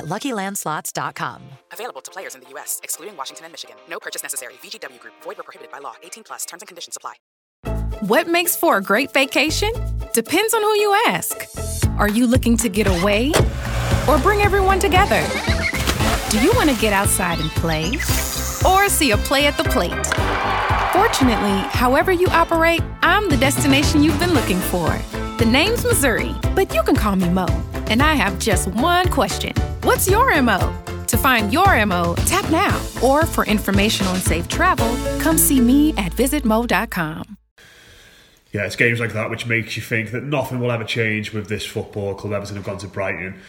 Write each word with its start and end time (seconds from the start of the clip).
at 0.00 0.06
luckylandslots.com. 0.06 1.42
Available 1.72 2.00
to 2.00 2.10
players 2.10 2.34
in 2.34 2.40
the 2.40 2.48
U.S., 2.50 2.80
excluding 2.82 3.16
Washington 3.16 3.44
and 3.44 3.52
Michigan. 3.52 3.76
No 3.88 4.00
purchase 4.00 4.24
necessary. 4.24 4.54
VGW 4.54 4.98
Group, 4.98 5.14
void 5.22 5.36
were 5.36 5.44
prohibited 5.44 5.70
by 5.70 5.78
law. 5.78 5.94
18 6.02 6.24
plus 6.24 6.44
terms 6.44 6.62
and 6.62 6.68
conditions 6.68 6.96
apply. 6.96 7.14
What 8.00 8.26
makes 8.26 8.56
for 8.56 8.78
a 8.78 8.82
great 8.82 9.12
vacation? 9.12 9.70
Depends 10.14 10.54
on 10.54 10.62
who 10.62 10.74
you 10.74 10.94
ask. 11.06 11.46
Are 11.98 12.08
you 12.08 12.26
looking 12.26 12.56
to 12.56 12.68
get 12.68 12.86
away 12.86 13.32
or 14.08 14.18
bring 14.18 14.40
everyone 14.40 14.78
together? 14.78 15.22
Do 16.30 16.40
you 16.40 16.50
want 16.54 16.70
to 16.70 16.76
get 16.80 16.92
outside 16.92 17.38
and 17.40 17.50
play 17.50 17.88
or 18.66 18.88
see 18.88 19.10
a 19.10 19.18
play 19.18 19.46
at 19.46 19.56
the 19.56 19.64
plate? 19.64 20.06
Fortunately, 20.92 21.58
however 21.70 22.10
you 22.10 22.26
operate, 22.28 22.80
I'm 23.02 23.28
the 23.28 23.36
destination 23.36 24.02
you've 24.02 24.18
been 24.18 24.32
looking 24.32 24.58
for. 24.58 24.88
The 25.38 25.46
name's 25.46 25.84
Missouri, 25.84 26.34
but 26.54 26.74
you 26.74 26.82
can 26.82 26.96
call 26.96 27.16
me 27.16 27.28
Mo. 27.28 27.46
And 27.88 28.02
I 28.02 28.14
have 28.14 28.38
just 28.38 28.68
one 28.68 29.08
question 29.08 29.52
What's 29.82 30.06
your 30.06 30.42
MO? 30.42 30.58
To 31.06 31.16
find 31.16 31.50
your 31.54 31.86
MO, 31.86 32.14
tap 32.26 32.50
now. 32.50 32.76
Or 33.02 33.24
for 33.24 33.46
information 33.46 34.06
on 34.08 34.16
safe 34.16 34.46
travel, 34.46 34.94
come 35.20 35.38
see 35.38 35.58
me 35.58 35.94
at 35.94 36.12
visitmo.com. 36.12 37.38
Yeah, 38.52 38.66
it's 38.66 38.76
games 38.76 39.00
like 39.00 39.14
that 39.14 39.30
which 39.30 39.46
makes 39.46 39.76
you 39.76 39.82
think 39.82 40.10
that 40.10 40.22
nothing 40.22 40.60
will 40.60 40.70
ever 40.70 40.84
change 40.84 41.32
with 41.32 41.48
this 41.48 41.64
football 41.64 42.14
club. 42.14 42.34
Everton 42.34 42.56
have 42.56 42.64
gone 42.66 42.76
to 42.76 42.88
Brighton. 42.88 43.40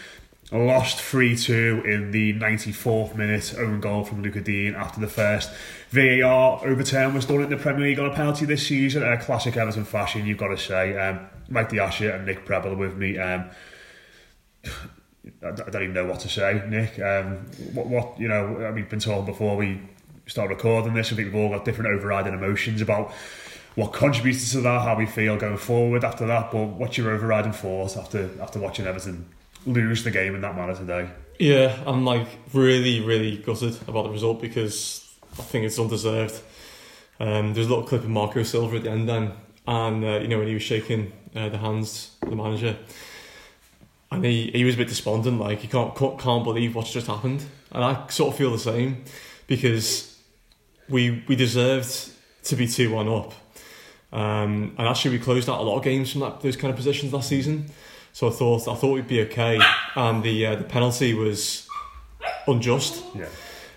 Lost 0.53 1.01
3 1.01 1.35
2 1.35 1.83
in 1.85 2.11
the 2.11 2.33
94th 2.33 3.13
minute, 3.16 3.53
own 3.57 3.81
goal 3.81 4.06
from 4.06 4.23
Lucas 4.23 4.44
Digne 4.44 4.73
after 4.73 5.01
the 5.01 5.07
first 5.07 5.51
VAR 5.89 6.66
overturn 6.66 7.13
was 7.13 7.25
done 7.25 7.41
in 7.41 7.50
the 7.50 7.57
Premier 7.57 7.88
League 7.88 8.00
on 8.00 8.06
a 8.06 8.16
penalty 8.16 8.45
this 8.45 8.66
season. 8.66 9.03
A 9.03 9.17
classic 9.17 9.57
Everton 9.57 9.83
fashion, 9.83 10.25
you've 10.25 10.38
got 10.38 10.47
to 10.47 10.57
say. 10.57 10.97
Um, 10.97 11.19
Mike 11.50 11.72
D'Asha 11.72 12.16
and 12.16 12.25
Nick 12.25 12.45
Prebble 12.45 12.75
with 12.75 12.95
me. 12.95 13.17
Um, 13.17 13.50
I 15.25 15.51
don't 15.51 15.83
even 15.83 15.93
know 15.93 16.05
what 16.05 16.19
to 16.21 16.29
say, 16.29 16.63
Nick. 16.67 16.99
Um, 16.99 17.37
what, 17.73 17.87
what 17.87 18.19
you 18.19 18.27
know, 18.27 18.71
we've 18.73 18.89
been 18.89 18.99
told 18.99 19.27
before 19.27 19.55
we 19.55 19.79
start 20.25 20.49
recording 20.49 20.93
this. 20.93 21.11
I 21.11 21.15
think 21.15 21.31
we've 21.31 21.43
all 21.43 21.49
got 21.49 21.63
different 21.63 21.91
overriding 21.91 22.33
emotions 22.33 22.81
about 22.81 23.11
what 23.75 23.93
contributed 23.93 24.47
to 24.49 24.61
that, 24.61 24.81
how 24.81 24.97
we 24.97 25.05
feel 25.05 25.37
going 25.37 25.57
forward 25.57 26.03
after 26.03 26.25
that. 26.27 26.51
But 26.51 26.65
what's 26.69 26.97
your 26.97 27.11
overriding 27.11 27.51
thoughts 27.51 27.97
after 27.97 28.29
after 28.41 28.59
watching 28.59 28.87
Everton 28.87 29.27
lose 29.65 30.03
the 30.03 30.11
game 30.11 30.33
in 30.33 30.41
that 30.41 30.55
manner 30.55 30.75
today? 30.75 31.09
Yeah, 31.39 31.79
I'm 31.85 32.03
like 32.03 32.27
really, 32.53 33.01
really 33.01 33.38
gutted 33.38 33.77
about 33.88 34.03
the 34.03 34.09
result 34.09 34.41
because 34.41 35.07
I 35.33 35.43
think 35.43 35.65
it's 35.65 35.77
undeserved. 35.77 36.41
Um, 37.19 37.53
there's 37.53 37.67
a 37.67 37.69
little 37.69 37.85
clip 37.85 38.01
of 38.01 38.09
Marco 38.09 38.41
Silva 38.41 38.77
at 38.77 38.83
the 38.83 38.89
end 38.89 39.07
then, 39.07 39.33
and 39.67 40.03
uh, 40.03 40.19
you 40.19 40.27
know 40.27 40.39
when 40.39 40.47
he 40.47 40.55
was 40.55 40.63
shaking 40.63 41.13
uh, 41.35 41.49
the 41.49 41.59
hands 41.59 42.15
the 42.21 42.35
manager 42.35 42.75
and 44.11 44.25
he, 44.25 44.51
he 44.53 44.66
was 44.66 44.75
a 44.75 44.77
bit 44.77 44.89
despondent, 44.89 45.39
like 45.39 45.59
he 45.59 45.67
can't 45.67 45.95
can't 45.95 46.44
believe 46.44 46.75
what's 46.75 46.91
just 46.91 47.07
happened, 47.07 47.44
and 47.72 47.83
I 47.83 48.07
sort 48.07 48.33
of 48.33 48.38
feel 48.38 48.51
the 48.51 48.59
same 48.59 49.03
because 49.47 50.17
we 50.89 51.23
we 51.27 51.35
deserved 51.35 52.11
to 52.44 52.55
be 52.55 52.67
two 52.67 52.91
one 52.91 53.07
up, 53.07 53.33
um, 54.11 54.75
and 54.77 54.88
actually 54.88 55.17
we 55.17 55.23
closed 55.23 55.50
out 55.50 55.61
a 55.61 55.63
lot 55.63 55.77
of 55.77 55.83
games 55.83 56.11
from 56.11 56.21
that 56.21 56.41
those 56.41 56.57
kind 56.57 56.71
of 56.71 56.77
positions 56.77 57.13
last 57.13 57.29
season, 57.29 57.67
so 58.11 58.27
I 58.27 58.31
thought 58.31 58.67
I 58.67 58.75
thought 58.75 58.94
we'd 58.94 59.07
be 59.07 59.21
okay, 59.21 59.59
and 59.95 60.21
the 60.21 60.45
uh, 60.45 60.55
the 60.55 60.66
penalty 60.66 61.13
was 61.13 61.67
unjust. 62.47 63.03
Yeah. 63.16 63.25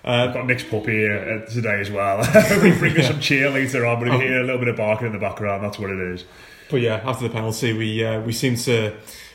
Uh, 0.05 0.27
I've 0.29 0.35
got 0.35 0.45
Nick's 0.45 0.65
puppy 0.65 0.93
here 0.93 1.45
uh, 1.47 1.51
today 1.51 1.81
as 1.81 1.91
well. 1.91 2.19
we 2.63 2.77
bring 2.77 2.95
yeah. 2.95 3.09
some 3.09 3.21
cheer 3.21 3.49
later 3.49 3.87
on, 3.87 4.01
but 4.01 4.11
we 4.11 4.17
oh. 4.17 4.19
hear 4.19 4.41
a 4.41 4.43
little 4.43 4.59
bit 4.59 4.69
of 4.69 4.77
barking 4.77 5.07
in 5.07 5.15
the 5.15 5.19
background. 5.19 5.65
That's 5.65 5.79
what 5.79 5.89
it 5.89 5.99
is. 5.99 6.27
But 6.71 6.83
yeah, 6.83 7.01
after 7.05 7.27
the 7.27 7.33
penalty, 7.33 7.73
we 7.73 8.05
uh, 8.05 8.21
we 8.21 8.33
seem 8.33 8.57
to 8.57 8.95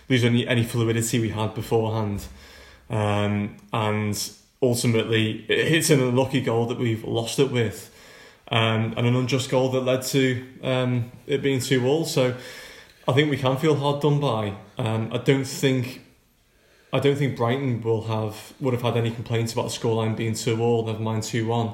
lose 0.09 0.23
any, 0.23 0.47
any 0.47 0.63
fluidity 0.63 1.19
we 1.19 1.29
had 1.29 1.53
beforehand. 1.53 2.25
Um, 2.89 3.57
and 3.71 4.31
ultimately, 4.61 5.45
it's 5.47 5.89
an 5.89 6.01
unlucky 6.01 6.41
goal 6.41 6.65
that 6.65 6.77
we've 6.77 7.03
lost 7.03 7.39
it 7.39 7.51
with. 7.51 7.95
Um, 8.51 8.95
and 8.97 9.05
an 9.05 9.15
unjust 9.15 9.49
goal 9.51 9.69
that 9.69 9.81
led 9.81 10.01
to 10.03 10.45
um, 10.63 11.11
it 11.27 11.43
being 11.43 11.59
2 11.59 11.85
all. 11.85 12.05
So 12.05 12.35
I 13.07 13.13
think 13.13 13.29
we 13.29 13.37
can 13.37 13.57
feel 13.57 13.75
hard 13.75 14.01
done 14.01 14.19
by. 14.19 14.55
Um, 14.77 15.11
I 15.13 15.17
don't 15.17 15.45
think 15.45 16.01
I 16.91 16.99
don't 16.99 17.15
think 17.15 17.37
Brighton 17.37 17.81
will 17.81 18.03
have 18.05 18.53
would 18.59 18.73
have 18.73 18.81
had 18.81 18.97
any 18.97 19.11
complaints 19.11 19.53
about 19.53 19.69
the 19.69 19.77
scoreline 19.77 20.17
being 20.17 20.33
2 20.33 20.59
all, 20.59 20.85
never 20.85 20.99
mind 20.99 21.21
2 21.23 21.45
1. 21.45 21.73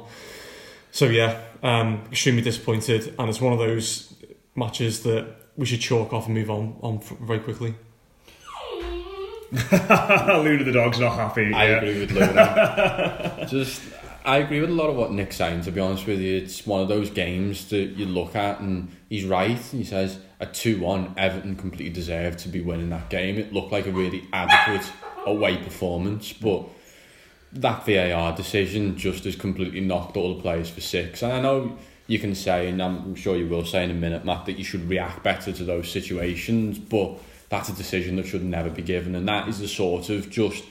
So 0.91 1.05
yeah, 1.05 1.41
um, 1.63 2.03
extremely 2.11 2.41
disappointed, 2.41 3.15
and 3.17 3.29
it's 3.29 3.39
one 3.39 3.53
of 3.53 3.59
those 3.59 4.13
matches 4.55 5.03
that 5.03 5.27
we 5.55 5.65
should 5.65 5.81
chalk 5.81 6.11
off 6.11 6.25
and 6.25 6.35
move 6.35 6.49
on 6.49 6.77
on 6.81 6.99
very 6.99 7.39
quickly. 7.39 7.75
Luna 9.71 10.63
the 10.63 10.71
dog's 10.73 10.99
not 10.99 11.15
happy. 11.15 11.53
I 11.53 11.69
yeah. 11.69 11.77
agree 11.77 11.99
with 11.99 12.11
Luna. 12.11 13.47
Just, 13.49 13.81
I 14.25 14.37
agree 14.37 14.59
with 14.59 14.69
a 14.69 14.73
lot 14.73 14.89
of 14.89 14.95
what 14.95 15.11
Nick's 15.11 15.37
saying. 15.37 15.61
To 15.61 15.71
be 15.71 15.79
honest 15.79 16.05
with 16.05 16.19
you, 16.19 16.37
it's 16.37 16.65
one 16.65 16.81
of 16.81 16.87
those 16.87 17.09
games 17.09 17.69
that 17.69 17.91
you 17.97 18.05
look 18.05 18.35
at, 18.35 18.59
and 18.59 18.91
he's 19.07 19.23
right. 19.23 19.57
He 19.57 19.83
says 19.83 20.19
a 20.39 20.45
two-one, 20.45 21.13
Everton 21.17 21.55
completely 21.55 21.93
deserved 21.93 22.39
to 22.39 22.49
be 22.49 22.61
winning 22.61 22.89
that 22.89 23.09
game. 23.09 23.37
It 23.37 23.53
looked 23.53 23.71
like 23.71 23.87
a 23.87 23.91
really 23.91 24.27
adequate 24.33 24.91
away 25.25 25.57
performance, 25.57 26.33
but 26.33 26.65
that 27.53 27.85
VAR 27.85 28.35
decision 28.35 28.97
just 28.97 29.23
has 29.23 29.35
completely 29.35 29.79
knocked 29.79 30.17
all 30.17 30.35
the 30.35 30.41
players 30.41 30.69
for 30.69 30.81
six. 30.81 31.21
And 31.23 31.31
I 31.31 31.39
know 31.39 31.77
you 32.07 32.19
can 32.19 32.35
say, 32.35 32.67
and 32.69 32.81
I'm 32.81 33.15
sure 33.15 33.37
you 33.37 33.47
will 33.47 33.65
say 33.65 33.83
in 33.83 33.91
a 33.91 33.95
minute, 33.95 34.25
Matt, 34.25 34.45
that 34.45 34.57
you 34.57 34.63
should 34.63 34.89
react 34.89 35.23
better 35.23 35.51
to 35.51 35.63
those 35.63 35.89
situations, 35.89 36.77
but 36.77 37.17
that's 37.49 37.69
a 37.69 37.73
decision 37.73 38.15
that 38.17 38.27
should 38.27 38.43
never 38.43 38.69
be 38.69 38.81
given, 38.81 39.15
and 39.15 39.27
that 39.27 39.47
is 39.47 39.59
the 39.59 39.67
sort 39.67 40.09
of 40.09 40.29
just 40.29 40.63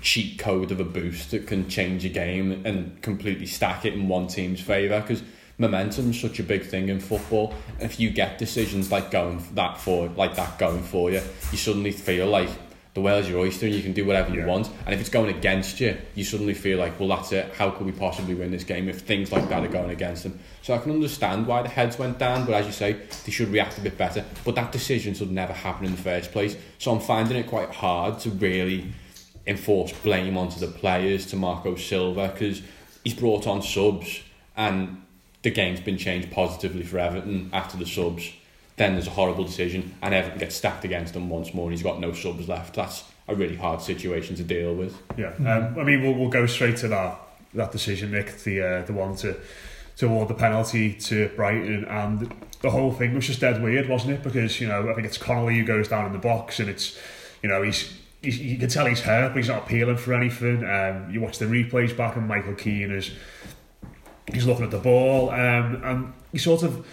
cheat 0.00 0.38
code 0.38 0.70
of 0.70 0.80
a 0.80 0.84
boost 0.84 1.32
that 1.32 1.46
can 1.46 1.68
change 1.68 2.04
a 2.04 2.08
game 2.08 2.62
and 2.64 3.00
completely 3.02 3.46
stack 3.46 3.84
it 3.84 3.94
in 3.94 4.08
one 4.08 4.28
team's 4.28 4.60
favour 4.60 5.00
because 5.00 5.22
momentum 5.58 6.10
is 6.10 6.20
such 6.20 6.38
a 6.38 6.42
big 6.42 6.64
thing 6.64 6.88
in 6.88 7.00
football. 7.00 7.52
If 7.80 7.98
you 7.98 8.10
get 8.10 8.38
decisions 8.38 8.92
like 8.92 9.10
going 9.10 9.44
that 9.54 9.78
for 9.78 10.08
like 10.10 10.36
that 10.36 10.58
going 10.58 10.82
for 10.82 11.10
you, 11.10 11.20
you 11.50 11.58
suddenly 11.58 11.92
feel 11.92 12.26
like 12.26 12.48
the 12.94 13.00
world's 13.00 13.28
your 13.28 13.38
oyster 13.38 13.66
and 13.66 13.74
you 13.74 13.82
can 13.82 13.92
do 13.92 14.04
whatever 14.04 14.34
yeah. 14.34 14.42
you 14.42 14.46
want. 14.46 14.68
And 14.84 14.94
if 14.94 15.00
it's 15.00 15.08
going 15.08 15.34
against 15.34 15.80
you, 15.80 15.96
you 16.14 16.24
suddenly 16.24 16.52
feel 16.52 16.78
like, 16.78 16.98
well, 17.00 17.08
that's 17.08 17.32
it. 17.32 17.54
How 17.54 17.70
could 17.70 17.86
we 17.86 17.92
possibly 17.92 18.34
win 18.34 18.50
this 18.50 18.64
game 18.64 18.88
if 18.88 19.00
things 19.00 19.32
like 19.32 19.48
that 19.48 19.64
are 19.64 19.68
going 19.68 19.90
against 19.90 20.24
them? 20.24 20.38
So 20.60 20.74
I 20.74 20.78
can 20.78 20.92
understand 20.92 21.46
why 21.46 21.62
the 21.62 21.70
heads 21.70 21.98
went 21.98 22.18
down, 22.18 22.44
but 22.44 22.54
as 22.54 22.66
you 22.66 22.72
say, 22.72 22.92
they 23.24 23.32
should 23.32 23.48
react 23.48 23.78
a 23.78 23.80
bit 23.80 23.96
better. 23.96 24.24
But 24.44 24.56
that 24.56 24.72
decision 24.72 25.14
should 25.14 25.30
never 25.30 25.54
happen 25.54 25.86
in 25.86 25.92
the 25.92 26.02
first 26.02 26.32
place. 26.32 26.56
So 26.78 26.92
I'm 26.92 27.00
finding 27.00 27.38
it 27.38 27.46
quite 27.46 27.70
hard 27.70 28.18
to 28.20 28.30
really 28.30 28.92
enforce 29.46 29.92
blame 29.92 30.36
onto 30.36 30.60
the 30.60 30.68
players, 30.68 31.26
to 31.26 31.36
Marco 31.36 31.76
Silva, 31.76 32.28
because 32.28 32.62
he's 33.04 33.14
brought 33.14 33.46
on 33.46 33.62
subs 33.62 34.20
and 34.56 35.02
the 35.42 35.50
game's 35.50 35.80
been 35.80 35.98
changed 35.98 36.30
positively 36.30 36.82
for 36.82 36.98
Everton 36.98 37.50
after 37.52 37.76
the 37.76 37.86
subs. 37.86 38.30
Then 38.82 38.94
there's 38.94 39.06
a 39.06 39.10
horrible 39.10 39.44
decision, 39.44 39.94
and 40.02 40.12
Everton 40.12 40.40
gets 40.40 40.56
stacked 40.56 40.84
against 40.84 41.14
him 41.14 41.30
once 41.30 41.54
more, 41.54 41.66
and 41.66 41.72
he's 41.72 41.84
got 41.84 42.00
no 42.00 42.12
subs 42.12 42.48
left. 42.48 42.74
That's 42.74 43.04
a 43.28 43.34
really 43.36 43.54
hard 43.54 43.80
situation 43.80 44.34
to 44.34 44.42
deal 44.42 44.74
with. 44.74 45.00
Yeah, 45.16 45.34
um, 45.38 45.78
I 45.78 45.84
mean, 45.84 46.02
we'll, 46.02 46.14
we'll 46.14 46.28
go 46.28 46.46
straight 46.46 46.78
to 46.78 46.88
that 46.88 47.16
that 47.54 47.70
decision, 47.70 48.10
Nick, 48.10 48.38
the 48.38 48.60
uh, 48.60 48.82
the 48.82 48.92
one 48.92 49.14
to 49.18 49.36
to 49.98 50.06
award 50.06 50.26
the 50.26 50.34
penalty 50.34 50.94
to 50.94 51.28
Brighton, 51.36 51.84
and 51.84 52.34
the 52.60 52.70
whole 52.70 52.90
thing 52.90 53.14
was 53.14 53.28
just 53.28 53.38
dead 53.38 53.62
weird, 53.62 53.88
wasn't 53.88 54.14
it? 54.14 54.24
Because 54.24 54.60
you 54.60 54.66
know, 54.66 54.90
I 54.90 54.94
think 54.94 55.06
it's 55.06 55.16
Connolly 55.16 55.58
who 55.58 55.64
goes 55.64 55.86
down 55.86 56.06
in 56.06 56.12
the 56.12 56.18
box, 56.18 56.58
and 56.58 56.68
it's 56.68 56.98
you 57.40 57.48
know 57.48 57.62
he's. 57.62 57.96
he's 58.20 58.40
you 58.40 58.58
can 58.58 58.68
tell 58.68 58.86
he's 58.86 59.02
hurt, 59.02 59.28
but 59.28 59.36
he's 59.36 59.48
not 59.48 59.62
appealing 59.62 59.98
for 59.98 60.12
anything. 60.12 60.64
Um, 60.68 61.08
you 61.08 61.20
watch 61.20 61.38
the 61.38 61.44
replays 61.44 61.96
back, 61.96 62.16
and 62.16 62.26
Michael 62.26 62.56
Keane 62.56 62.90
is 62.90 63.12
he's 64.32 64.44
looking 64.44 64.64
at 64.64 64.72
the 64.72 64.78
ball, 64.78 65.30
um, 65.30 65.80
and 65.84 66.12
he 66.32 66.38
sort 66.38 66.64
of 66.64 66.84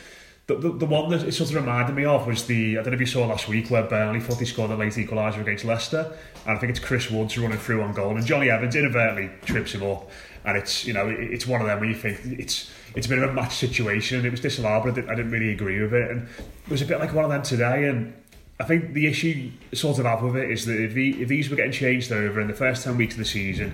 the, 0.55 0.71
the, 0.71 0.85
one 0.85 1.09
that 1.09 1.27
it 1.27 1.31
sort 1.33 1.49
of 1.49 1.55
reminded 1.55 1.95
me 1.95 2.05
of 2.05 2.25
was 2.25 2.45
the 2.45 2.77
I 2.77 2.81
don't 2.81 2.87
know 2.87 2.95
if 2.95 2.99
you 2.99 3.05
saw 3.05 3.25
last 3.27 3.47
week 3.47 3.69
where 3.69 3.83
Burnley 3.83 4.19
thought 4.19 4.39
he 4.39 4.45
scored 4.45 4.71
a 4.71 4.75
late 4.75 4.93
equaliser 4.93 5.41
against 5.41 5.63
Leicester, 5.63 6.11
and 6.45 6.57
I 6.57 6.59
think 6.59 6.71
it's 6.71 6.79
Chris 6.79 7.11
Woods 7.11 7.37
running 7.37 7.57
through 7.57 7.83
on 7.83 7.93
goal, 7.93 8.15
and 8.15 8.25
Jonny 8.25 8.49
Evans 8.49 8.75
inadvertently 8.75 9.29
trips 9.45 9.73
him 9.73 9.83
up, 9.83 10.09
and 10.45 10.57
it's 10.57 10.85
you 10.85 10.93
know 10.93 11.07
it's 11.07 11.45
one 11.45 11.61
of 11.61 11.67
them 11.67 11.79
where 11.79 11.89
you 11.89 11.95
think 11.95 12.19
it's 12.39 12.71
it's 12.95 13.05
a 13.05 13.09
bit 13.09 13.19
of 13.19 13.29
a 13.29 13.33
match 13.33 13.55
situation, 13.55 14.17
and 14.17 14.25
it 14.25 14.31
was 14.31 14.39
disallowed, 14.39 14.83
but 14.83 14.91
I 14.91 14.95
didn't, 14.95 15.09
I 15.09 15.15
didn't 15.15 15.31
really 15.31 15.51
agree 15.51 15.81
with 15.81 15.93
it, 15.93 16.09
and 16.09 16.27
it 16.65 16.69
was 16.69 16.81
a 16.81 16.85
bit 16.85 16.99
like 16.99 17.13
one 17.13 17.25
of 17.25 17.31
them 17.31 17.43
today, 17.43 17.87
and. 17.87 18.13
I 18.61 18.65
think 18.65 18.91
the 18.91 19.07
issue 19.07 19.51
sort 19.73 19.99
of 19.99 20.05
have 20.05 20.21
with 20.21 20.35
it 20.35 20.51
is 20.51 20.65
that 20.65 20.77
if, 20.83 20.93
he, 20.93 21.11
if 21.21 21.29
these 21.29 21.49
were 21.49 21.55
getting 21.55 21.71
changed 21.71 22.11
over 22.11 22.41
in 22.41 22.49
the 22.49 22.53
first 22.53 22.83
10 22.83 22.97
weeks 22.97 23.13
of 23.13 23.19
the 23.19 23.23
season, 23.23 23.71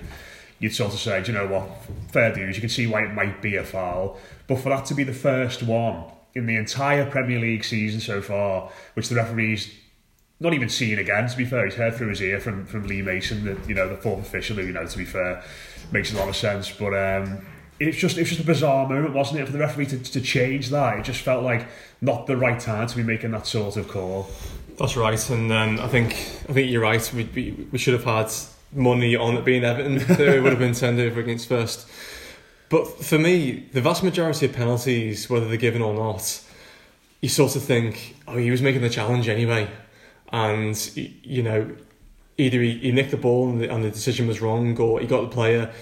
you'd 0.60 0.76
sort 0.76 0.94
of 0.94 1.00
say, 1.00 1.20
do 1.24 1.32
you 1.32 1.38
know 1.38 1.48
what, 1.48 1.68
fair 2.12 2.32
dues, 2.32 2.54
you 2.54 2.60
can 2.60 2.70
see 2.70 2.86
why 2.86 3.02
it 3.02 3.12
might 3.12 3.42
be 3.42 3.56
a 3.56 3.64
foul. 3.64 4.16
But 4.46 4.60
for 4.60 4.68
that 4.68 4.86
to 4.86 4.94
be 4.94 5.02
the 5.02 5.12
first 5.12 5.64
one 5.64 6.04
in 6.36 6.44
the 6.46 6.54
entire 6.54 7.10
Premier 7.10 7.40
League 7.40 7.64
season 7.64 7.98
so 7.98 8.20
far, 8.20 8.70
which 8.94 9.08
the 9.08 9.14
referee's 9.14 9.72
not 10.38 10.52
even 10.52 10.68
seen 10.68 10.98
again, 10.98 11.26
to 11.26 11.36
be 11.36 11.46
fair, 11.46 11.64
he's 11.64 11.74
heard 11.74 11.94
through 11.94 12.08
his 12.08 12.20
ear 12.20 12.38
from, 12.38 12.66
from 12.66 12.86
Lee 12.86 13.00
Mason, 13.00 13.44
the, 13.46 13.58
you 13.66 13.74
know, 13.74 13.88
the 13.88 13.96
fourth 13.96 14.20
official, 14.20 14.56
who, 14.56 14.62
you 14.62 14.72
know, 14.72 14.86
to 14.86 14.98
be 14.98 15.06
fair, 15.06 15.42
makes 15.92 16.12
a 16.12 16.16
lot 16.16 16.28
of 16.28 16.36
sense. 16.36 16.70
But 16.70 16.92
um, 16.92 17.46
it's 17.80 17.96
just 17.96 18.18
it's 18.18 18.28
just 18.28 18.42
a 18.42 18.46
bizarre 18.46 18.86
moment, 18.86 19.14
wasn't 19.14 19.40
it, 19.40 19.46
for 19.46 19.52
the 19.52 19.58
referee 19.58 19.86
to, 19.86 19.98
to 19.98 20.20
change 20.20 20.68
that? 20.68 20.98
It 20.98 21.04
just 21.04 21.22
felt 21.22 21.42
like 21.42 21.66
not 22.02 22.26
the 22.26 22.36
right 22.36 22.60
time 22.60 22.86
to 22.86 22.96
be 22.96 23.02
making 23.02 23.30
that 23.30 23.46
sort 23.46 23.78
of 23.78 23.88
call. 23.88 24.28
That's 24.78 24.94
right, 24.94 25.30
and 25.30 25.50
um, 25.50 25.80
I 25.80 25.88
think 25.88 26.12
I 26.48 26.52
think 26.52 26.70
you're 26.70 26.82
right. 26.82 27.12
We, 27.14 27.24
we 27.34 27.68
we 27.72 27.78
should 27.78 27.94
have 27.94 28.04
had 28.04 28.30
money 28.74 29.16
on 29.16 29.38
it 29.38 29.44
being 29.44 29.64
Everton. 29.64 29.96
it 30.20 30.42
would 30.42 30.52
have 30.52 30.58
been 30.58 30.74
turned 30.74 31.00
over 31.00 31.18
against 31.18 31.48
first. 31.48 31.88
But 32.68 33.04
for 33.04 33.18
me, 33.18 33.68
the 33.72 33.80
vast 33.80 34.02
majority 34.02 34.46
of 34.46 34.52
penalties, 34.52 35.30
whether 35.30 35.46
they're 35.46 35.56
given 35.56 35.82
or 35.82 35.94
not, 35.94 36.42
you 37.20 37.28
sort 37.28 37.56
of 37.56 37.62
think, 37.62 38.16
oh, 38.26 38.36
he 38.36 38.50
was 38.50 38.60
making 38.60 38.82
the 38.82 38.90
challenge 38.90 39.28
anyway, 39.28 39.68
and 40.32 40.76
you 40.94 41.42
know, 41.42 41.76
either 42.38 42.60
he, 42.60 42.78
he 42.78 42.92
nicked 42.92 43.12
the 43.12 43.16
ball 43.16 43.48
and 43.48 43.60
the, 43.60 43.72
and 43.72 43.84
the 43.84 43.90
decision 43.90 44.26
was 44.26 44.40
wrong, 44.40 44.78
or 44.78 45.00
he 45.00 45.06
got 45.06 45.22
the 45.22 45.28
player, 45.28 45.72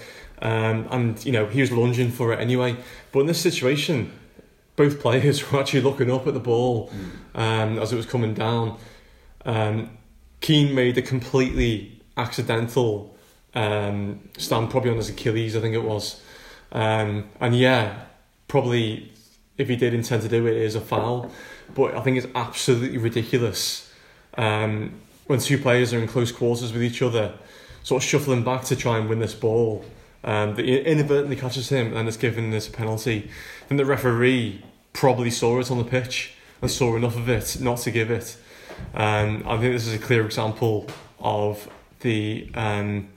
um, 0.41 0.87
and 0.91 1.25
you 1.25 1.31
know 1.31 1.47
he 1.47 1.61
was 1.61 1.71
lunging 1.71 2.11
for 2.11 2.33
it 2.33 2.39
anyway. 2.39 2.75
But 3.11 3.21
in 3.21 3.27
this 3.27 3.41
situation, 3.41 4.11
both 4.75 4.99
players 4.99 5.51
were 5.51 5.59
actually 5.59 5.81
looking 5.81 6.11
up 6.11 6.27
at 6.27 6.33
the 6.33 6.39
ball 6.39 6.91
um, 7.33 7.79
as 7.79 7.91
it 7.91 7.95
was 7.95 8.05
coming 8.05 8.33
down. 8.33 8.77
Um, 9.45 9.97
Keane 10.41 10.75
made 10.75 10.97
a 10.97 11.01
completely 11.01 12.01
accidental 12.17 13.15
um, 13.55 14.29
stand, 14.37 14.69
probably 14.69 14.91
on 14.91 14.97
his 14.97 15.09
Achilles, 15.09 15.55
I 15.55 15.61
think 15.61 15.73
it 15.73 15.83
was. 15.83 16.21
Um, 16.71 17.29
and 17.39 17.55
yeah, 17.55 18.05
probably 18.47 19.11
if 19.57 19.69
he 19.69 19.75
did 19.75 19.93
intend 19.93 20.21
to 20.23 20.27
do 20.27 20.45
it, 20.47 20.55
it 20.55 20.61
is 20.61 20.75
a 20.75 20.81
foul. 20.81 21.31
But 21.73 21.95
I 21.95 22.01
think 22.01 22.17
it's 22.17 22.27
absolutely 22.35 22.97
ridiculous 22.97 23.91
um, 24.37 24.93
when 25.27 25.39
two 25.39 25.57
players 25.57 25.93
are 25.93 25.99
in 25.99 26.07
close 26.07 26.31
quarters 26.31 26.73
with 26.73 26.83
each 26.83 27.01
other, 27.01 27.33
sort 27.83 28.03
of 28.03 28.07
shuffling 28.07 28.43
back 28.43 28.63
to 28.65 28.75
try 28.75 28.97
and 28.97 29.09
win 29.09 29.19
this 29.19 29.33
ball. 29.33 29.85
Um, 30.23 30.55
that 30.55 30.65
inadvertently 30.65 31.35
catches 31.35 31.69
him 31.69 31.95
and 31.95 32.09
is 32.09 32.17
given 32.17 32.49
this 32.49 32.67
penalty. 32.67 33.29
Then 33.69 33.77
the 33.77 33.85
referee 33.85 34.63
probably 34.91 35.29
saw 35.29 35.59
it 35.59 35.69
on 35.69 35.77
the 35.77 35.83
pitch 35.83 36.33
and 36.63 36.71
saw 36.71 36.95
enough 36.95 37.15
of 37.15 37.29
it 37.29 37.57
not 37.61 37.77
to 37.79 37.91
give 37.91 38.09
it. 38.09 38.35
Um, 38.95 39.43
I 39.45 39.57
think 39.57 39.73
this 39.73 39.85
is 39.85 39.93
a 39.93 39.99
clear 39.99 40.25
example 40.25 40.87
of 41.19 41.69
the 41.99 42.49
um, 42.55 43.09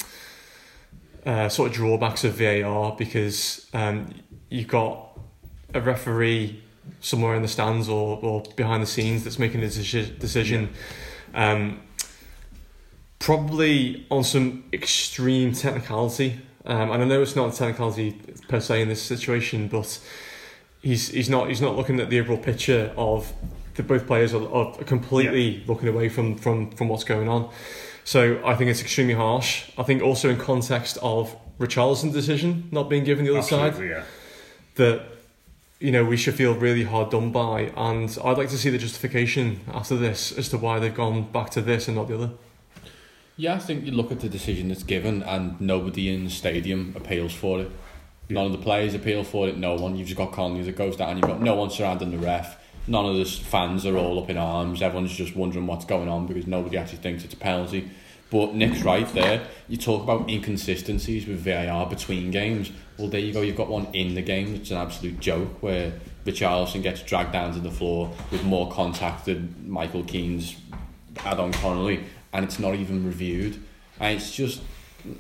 uh, 1.28 1.46
sort 1.48 1.68
of 1.68 1.74
drawbacks 1.74 2.24
of 2.24 2.32
VAR 2.34 2.96
because 2.96 3.68
um, 3.74 4.08
you've 4.48 4.66
got 4.66 5.10
a 5.74 5.80
referee 5.80 6.62
somewhere 7.00 7.34
in 7.34 7.42
the 7.42 7.48
stands 7.48 7.86
or, 7.86 8.18
or 8.22 8.42
behind 8.56 8.82
the 8.82 8.86
scenes 8.86 9.24
that's 9.24 9.38
making 9.38 9.60
the 9.60 9.66
deci- 9.66 10.18
decision. 10.18 10.70
Um, 11.34 11.82
probably 13.18 14.06
on 14.10 14.24
some 14.24 14.64
extreme 14.72 15.52
technicality. 15.52 16.40
Um, 16.64 16.92
and 16.92 17.02
I 17.02 17.04
know 17.04 17.20
it's 17.20 17.36
not 17.36 17.52
a 17.52 17.56
technicality 17.56 18.12
per 18.48 18.58
se 18.58 18.80
in 18.80 18.88
this 18.88 19.02
situation, 19.02 19.68
but 19.68 20.00
he's 20.80 21.08
he's 21.08 21.28
not 21.28 21.48
he's 21.48 21.60
not 21.60 21.76
looking 21.76 22.00
at 22.00 22.08
the 22.08 22.20
overall 22.20 22.38
picture 22.38 22.90
of 22.96 23.30
the 23.74 23.82
both 23.82 24.06
players 24.06 24.32
are, 24.32 24.50
are 24.50 24.72
completely 24.84 25.58
yeah. 25.58 25.64
looking 25.66 25.88
away 25.88 26.08
from, 26.08 26.36
from 26.36 26.70
from 26.70 26.88
what's 26.88 27.04
going 27.04 27.28
on. 27.28 27.50
So 28.08 28.40
I 28.42 28.54
think 28.54 28.70
it's 28.70 28.80
extremely 28.80 29.12
harsh. 29.12 29.70
I 29.76 29.82
think 29.82 30.02
also 30.02 30.30
in 30.30 30.38
context 30.38 30.96
of 31.02 31.36
Richarlison's 31.58 32.14
decision 32.14 32.66
not 32.72 32.88
being 32.88 33.04
given 33.04 33.26
the 33.26 33.32
other 33.32 33.40
Absolutely, 33.40 33.70
side, 33.70 33.86
yeah. 33.86 34.04
that 34.76 35.02
you 35.78 35.92
know 35.92 36.06
we 36.06 36.16
should 36.16 36.32
feel 36.32 36.54
really 36.54 36.84
hard 36.84 37.10
done 37.10 37.32
by, 37.32 37.70
and 37.76 38.18
I'd 38.24 38.38
like 38.38 38.48
to 38.48 38.56
see 38.56 38.70
the 38.70 38.78
justification 38.78 39.60
after 39.74 39.94
this 39.94 40.32
as 40.32 40.48
to 40.48 40.56
why 40.56 40.78
they've 40.78 40.94
gone 40.94 41.30
back 41.30 41.50
to 41.50 41.60
this 41.60 41.86
and 41.86 41.98
not 41.98 42.08
the 42.08 42.14
other. 42.14 42.30
Yeah, 43.36 43.56
I 43.56 43.58
think 43.58 43.84
you 43.84 43.92
look 43.92 44.10
at 44.10 44.20
the 44.20 44.30
decision 44.30 44.68
that's 44.68 44.84
given, 44.84 45.22
and 45.24 45.60
nobody 45.60 46.08
in 46.14 46.24
the 46.24 46.30
stadium 46.30 46.94
appeals 46.96 47.34
for 47.34 47.60
it. 47.60 47.70
None 48.30 48.46
of 48.46 48.52
the 48.52 48.64
players 48.64 48.94
appeal 48.94 49.22
for 49.22 49.48
it. 49.48 49.58
No 49.58 49.74
one. 49.74 49.96
You've 49.96 50.08
just 50.08 50.16
got 50.16 50.32
Connolly 50.32 50.62
that 50.62 50.76
goes 50.76 50.96
down. 50.96 51.18
You've 51.18 51.26
got 51.26 51.42
no 51.42 51.56
one 51.56 51.68
surrounding 51.68 52.10
the 52.10 52.18
ref. 52.18 52.58
None 52.88 53.04
of 53.04 53.16
the 53.16 53.24
fans 53.24 53.84
are 53.86 53.96
all 53.96 54.22
up 54.22 54.30
in 54.30 54.36
arms. 54.36 54.82
Everyone's 54.82 55.14
just 55.14 55.36
wondering 55.36 55.66
what's 55.66 55.84
going 55.84 56.08
on 56.08 56.26
because 56.26 56.46
nobody 56.46 56.76
actually 56.76 56.98
thinks 56.98 57.24
it's 57.24 57.34
a 57.34 57.36
penalty. 57.36 57.90
But 58.30 58.54
Nick's 58.54 58.82
right 58.82 59.08
there. 59.14 59.46
You 59.68 59.76
talk 59.76 60.02
about 60.02 60.28
inconsistencies 60.28 61.26
with 61.26 61.40
VAR 61.40 61.88
between 61.88 62.30
games. 62.30 62.70
Well, 62.98 63.08
there 63.08 63.20
you 63.20 63.32
go. 63.32 63.40
You've 63.40 63.56
got 63.56 63.68
one 63.68 63.86
in 63.94 64.14
the 64.14 64.22
game. 64.22 64.54
It's 64.54 64.70
an 64.70 64.76
absolute 64.76 65.18
joke 65.20 65.62
where 65.62 65.92
Richarlison 66.26 66.82
gets 66.82 67.02
dragged 67.02 67.32
down 67.32 67.54
to 67.54 67.60
the 67.60 67.70
floor 67.70 68.12
with 68.30 68.44
more 68.44 68.70
contact 68.70 69.26
than 69.26 69.54
Michael 69.66 70.04
Keane's 70.04 70.56
had 71.16 71.38
on 71.40 71.52
Connolly, 71.52 72.04
and 72.32 72.44
it's 72.44 72.58
not 72.58 72.74
even 72.74 73.06
reviewed. 73.06 73.62
And 73.98 74.16
it's 74.16 74.34
just 74.34 74.60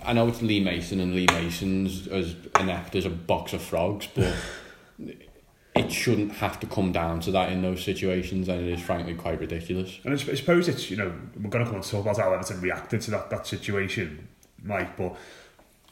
I 0.04 0.12
know 0.12 0.28
it's 0.28 0.42
Lee 0.42 0.60
Mason 0.60 1.00
and 1.00 1.14
Lee 1.14 1.26
Mason's 1.30 2.08
as 2.08 2.34
inept 2.58 2.94
as 2.94 3.06
a 3.06 3.10
box 3.10 3.52
of 3.52 3.62
frogs, 3.62 4.08
but 4.14 4.34
it 5.78 5.92
shouldn't 5.92 6.32
have 6.32 6.58
to 6.60 6.66
come 6.66 6.92
down 6.92 7.20
to 7.20 7.30
that 7.32 7.52
in 7.52 7.62
those 7.62 7.84
situations, 7.84 8.48
and 8.48 8.60
it 8.60 8.72
is 8.72 8.80
frankly 8.80 9.14
quite 9.14 9.40
ridiculous. 9.40 9.98
And 10.04 10.12
I 10.14 10.16
suppose 10.16 10.68
it's 10.68 10.90
you 10.90 10.96
know 10.96 11.12
we're 11.36 11.50
going 11.50 11.64
to 11.64 11.70
come 11.70 11.80
and 11.80 11.84
talk 11.84 12.02
about 12.02 12.18
how 12.18 12.32
Everton 12.32 12.60
reacted 12.60 13.00
to 13.02 13.10
that 13.12 13.30
that 13.30 13.46
situation, 13.46 14.28
Mike. 14.62 14.96
But 14.96 15.16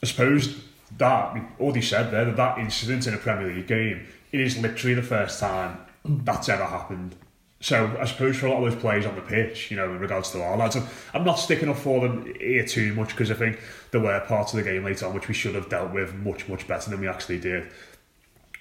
I 0.03 0.05
suppose 0.05 0.61
that 0.97 1.37
all 1.59 1.73
he 1.73 1.81
said 1.81 2.11
there 2.11 2.25
that 2.25 2.37
that 2.37 2.57
incident 2.59 3.07
in 3.07 3.13
a 3.13 3.17
Premier 3.17 3.53
League 3.53 3.67
game 3.67 4.07
it 4.31 4.39
is 4.39 4.57
literally 4.57 4.93
the 4.93 5.01
first 5.01 5.39
time 5.39 5.79
that's 6.05 6.49
ever 6.49 6.65
happened. 6.65 7.15
So 7.59 7.97
I 7.99 8.05
suppose 8.05 8.37
for 8.37 8.45
a 8.45 8.51
lot 8.51 8.63
of 8.63 8.71
those 8.71 8.79
players 8.79 9.05
on 9.05 9.15
the 9.15 9.21
pitch, 9.21 9.71
you 9.71 9.77
know, 9.77 9.85
in 9.85 9.99
regards 9.99 10.29
to 10.31 10.43
our 10.43 10.55
lads, 10.55 10.75
I'm, 10.75 10.85
I'm 11.13 11.23
not 11.23 11.35
sticking 11.39 11.69
up 11.69 11.77
for 11.77 12.01
them 12.01 12.31
here 12.39 12.63
too 12.63 12.93
much 12.93 13.09
because 13.09 13.31
I 13.31 13.33
think 13.33 13.59
there 13.89 14.01
were 14.01 14.19
parts 14.27 14.53
of 14.53 14.57
the 14.57 14.63
game 14.63 14.83
later 14.83 15.07
on 15.07 15.15
which 15.15 15.27
we 15.27 15.33
should 15.33 15.55
have 15.55 15.67
dealt 15.67 15.91
with 15.91 16.13
much 16.13 16.47
much 16.47 16.67
better 16.67 16.89
than 16.89 16.99
we 16.99 17.07
actually 17.07 17.39
did. 17.39 17.71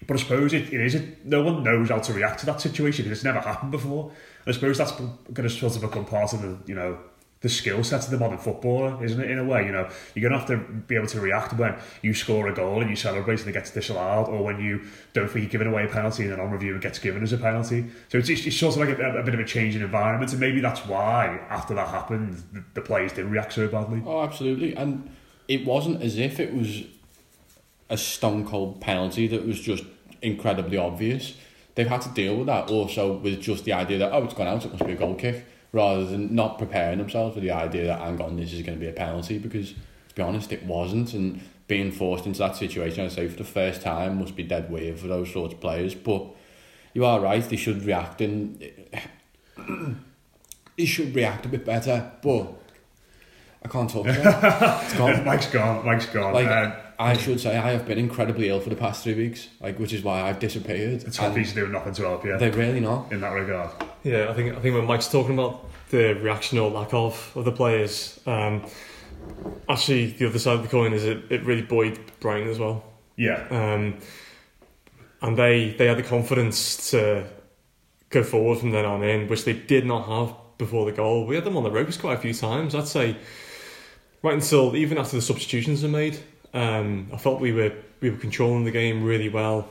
But 0.06 0.18
I 0.18 0.20
suppose 0.20 0.52
it, 0.52 0.72
it 0.72 0.80
is 0.80 0.94
a, 0.94 1.02
no 1.24 1.42
one 1.42 1.62
knows 1.62 1.88
how 1.88 1.98
to 1.98 2.12
react 2.12 2.40
to 2.40 2.46
that 2.46 2.60
situation 2.60 3.04
because 3.04 3.18
it's 3.18 3.24
never 3.24 3.40
happened 3.40 3.72
before. 3.72 4.10
And 4.44 4.48
I 4.48 4.52
suppose 4.52 4.78
that's 4.78 4.92
going 4.92 5.48
to 5.48 5.50
sort 5.50 5.76
of 5.76 5.82
become 5.82 6.04
part 6.04 6.32
of 6.32 6.42
the 6.42 6.58
you 6.66 6.74
know 6.74 6.98
the 7.40 7.48
skill 7.50 7.84
set 7.84 8.02
of 8.02 8.10
the 8.10 8.18
modern 8.18 8.38
footballer, 8.38 9.02
isn't 9.04 9.20
it? 9.20 9.30
In 9.30 9.38
a 9.38 9.44
way, 9.44 9.64
you 9.66 9.72
know, 9.72 9.88
you're 10.14 10.28
going 10.28 10.32
to 10.32 10.38
have 10.38 10.48
to 10.48 10.72
be 10.72 10.96
able 10.96 11.06
to 11.06 11.20
react 11.20 11.52
when 11.52 11.76
you 12.00 12.14
score 12.14 12.48
a 12.48 12.54
goal 12.54 12.80
and 12.80 12.88
you 12.88 12.96
celebrate 12.96 13.40
and 13.40 13.48
it 13.48 13.52
gets 13.52 13.70
disallowed, 13.70 14.28
or 14.28 14.42
when 14.42 14.58
you 14.58 14.82
don't 15.12 15.28
think 15.28 15.44
you're 15.44 15.50
giving 15.50 15.68
away 15.68 15.84
a 15.84 15.88
penalty 15.88 16.22
and 16.22 16.32
then 16.32 16.40
on 16.40 16.50
review 16.50 16.74
it 16.74 16.80
gets 16.80 16.98
given 16.98 17.22
as 17.22 17.32
a 17.32 17.38
penalty. 17.38 17.84
So 18.08 18.18
it's, 18.18 18.30
it's 18.30 18.56
sort 18.56 18.74
of 18.76 18.88
like 18.88 18.98
a, 18.98 19.18
a 19.18 19.22
bit 19.22 19.34
of 19.34 19.40
a 19.40 19.44
change 19.44 19.76
in 19.76 19.82
environment, 19.82 20.32
and 20.32 20.40
maybe 20.40 20.60
that's 20.60 20.84
why 20.86 21.38
after 21.50 21.74
that 21.74 21.88
happened, 21.88 22.42
the 22.72 22.80
players 22.80 23.12
didn't 23.12 23.30
react 23.30 23.52
so 23.52 23.68
badly. 23.68 24.02
Oh, 24.06 24.22
absolutely, 24.22 24.74
and 24.74 25.10
it 25.46 25.66
wasn't 25.66 26.02
as 26.02 26.16
if 26.16 26.40
it 26.40 26.54
was 26.54 26.84
a 27.88 27.96
stone 27.96 28.46
cold 28.46 28.80
penalty 28.80 29.26
that 29.28 29.46
was 29.46 29.60
just 29.60 29.84
incredibly 30.22 30.76
obvious. 30.76 31.34
They've 31.74 31.86
had 31.86 32.02
to 32.02 32.08
deal 32.10 32.36
with 32.36 32.46
that 32.46 32.70
also 32.70 33.18
with 33.18 33.40
just 33.40 33.64
the 33.64 33.72
idea 33.72 33.98
that 33.98 34.12
oh 34.12 34.24
it's 34.24 34.34
gone 34.34 34.48
out, 34.48 34.64
it 34.64 34.72
must 34.72 34.86
be 34.86 34.92
a 34.92 34.96
goal 34.96 35.14
kick 35.14 35.44
rather 35.72 36.06
than 36.06 36.34
not 36.34 36.58
preparing 36.58 36.98
themselves 36.98 37.34
for 37.34 37.40
the 37.40 37.50
idea 37.50 37.84
that 37.86 38.00
hang 38.00 38.20
on, 38.20 38.36
this 38.36 38.52
is 38.52 38.62
going 38.62 38.78
to 38.78 38.82
be 38.82 38.88
a 38.88 38.94
penalty 38.94 39.38
because 39.38 39.72
to 39.72 40.14
be 40.14 40.22
honest, 40.22 40.52
it 40.52 40.64
wasn't. 40.64 41.12
And 41.12 41.42
being 41.68 41.92
forced 41.92 42.26
into 42.26 42.38
that 42.38 42.56
situation, 42.56 43.04
I'd 43.04 43.12
say 43.12 43.28
for 43.28 43.36
the 43.36 43.44
first 43.44 43.82
time, 43.82 44.18
must 44.18 44.36
be 44.36 44.42
dead 44.42 44.70
weird 44.70 44.98
for 44.98 45.08
those 45.08 45.32
sorts 45.32 45.54
of 45.54 45.60
players. 45.60 45.94
But 45.94 46.24
you 46.94 47.04
are 47.04 47.20
right; 47.20 47.46
they 47.46 47.56
should 47.56 47.84
react 47.84 48.20
and 48.20 48.58
they 50.76 50.84
should 50.84 51.14
react 51.14 51.44
a 51.44 51.48
bit 51.48 51.64
better. 51.64 52.10
But 52.22 52.54
I 53.62 53.68
can't 53.68 53.90
talk. 53.90 54.06
It's 54.08 54.94
gone. 54.96 55.24
Mike's 55.24 55.50
gone. 55.50 55.84
Mike's 55.84 56.06
gone. 56.06 56.32
Like 56.32 56.48
um, 56.48 56.72
I 56.98 57.16
should 57.16 57.40
say, 57.40 57.56
I 57.56 57.70
have 57.72 57.86
been 57.86 57.98
incredibly 57.98 58.48
ill 58.48 58.60
for 58.60 58.70
the 58.70 58.76
past 58.76 59.04
three 59.04 59.14
weeks, 59.14 59.48
like 59.60 59.78
which 59.78 59.92
is 59.92 60.02
why 60.02 60.22
I've 60.22 60.38
disappeared. 60.38 61.00
the 61.00 61.04
And 61.06 61.14
Toffees 61.14 61.54
doing 61.54 61.72
nothing 61.72 61.92
to 61.94 62.02
help 62.02 62.24
you 62.24 62.38
They're 62.38 62.52
really 62.52 62.80
not. 62.80 63.12
in 63.12 63.20
that 63.20 63.30
regard. 63.32 63.70
Yeah, 64.02 64.30
I 64.30 64.34
think 64.34 64.56
I 64.56 64.60
think 64.60 64.74
when 64.74 64.86
Mike's 64.86 65.08
talking 65.08 65.34
about 65.34 65.68
the 65.90 66.14
reaction 66.14 66.58
or 66.58 66.70
lack 66.70 66.92
of 66.94 67.32
of 67.36 67.44
the 67.44 67.52
players, 67.52 68.18
um, 68.26 68.64
actually 69.68 70.06
the 70.12 70.26
other 70.28 70.38
side 70.38 70.56
of 70.56 70.62
the 70.62 70.68
coin 70.68 70.92
is 70.92 71.04
it, 71.04 71.24
it 71.30 71.44
really 71.44 71.62
buoyed 71.62 71.98
Brighton 72.20 72.48
as 72.48 72.58
well. 72.58 72.84
Yeah. 73.16 73.46
Um, 73.50 73.98
and 75.22 75.36
they 75.36 75.70
they 75.78 75.86
had 75.86 75.98
the 75.98 76.02
confidence 76.02 76.90
to 76.90 77.24
go 78.10 78.22
forward 78.22 78.58
from 78.58 78.70
then 78.70 78.84
on 78.84 79.02
in, 79.02 79.28
which 79.28 79.44
they 79.44 79.52
did 79.54 79.84
not 79.86 80.06
have 80.06 80.34
before 80.58 80.86
the 80.86 80.92
goal. 80.92 81.26
We 81.26 81.34
had 81.34 81.44
them 81.44 81.56
on 81.56 81.64
the 81.64 81.70
ropes 81.70 81.96
quite 81.96 82.14
a 82.14 82.20
few 82.20 82.32
times. 82.32 82.74
I'd 82.74 82.86
say 82.88 83.16
right 84.22 84.34
until 84.34 84.74
even 84.76 84.96
after 84.98 85.16
the 85.16 85.22
substitutions 85.22 85.82
were 85.82 85.88
made, 85.88 86.18
um, 86.56 87.08
I 87.12 87.18
felt 87.18 87.40
we 87.40 87.52
were 87.52 87.72
we 88.00 88.10
were 88.10 88.16
controlling 88.16 88.64
the 88.64 88.70
game 88.70 89.04
really 89.04 89.28
well. 89.28 89.68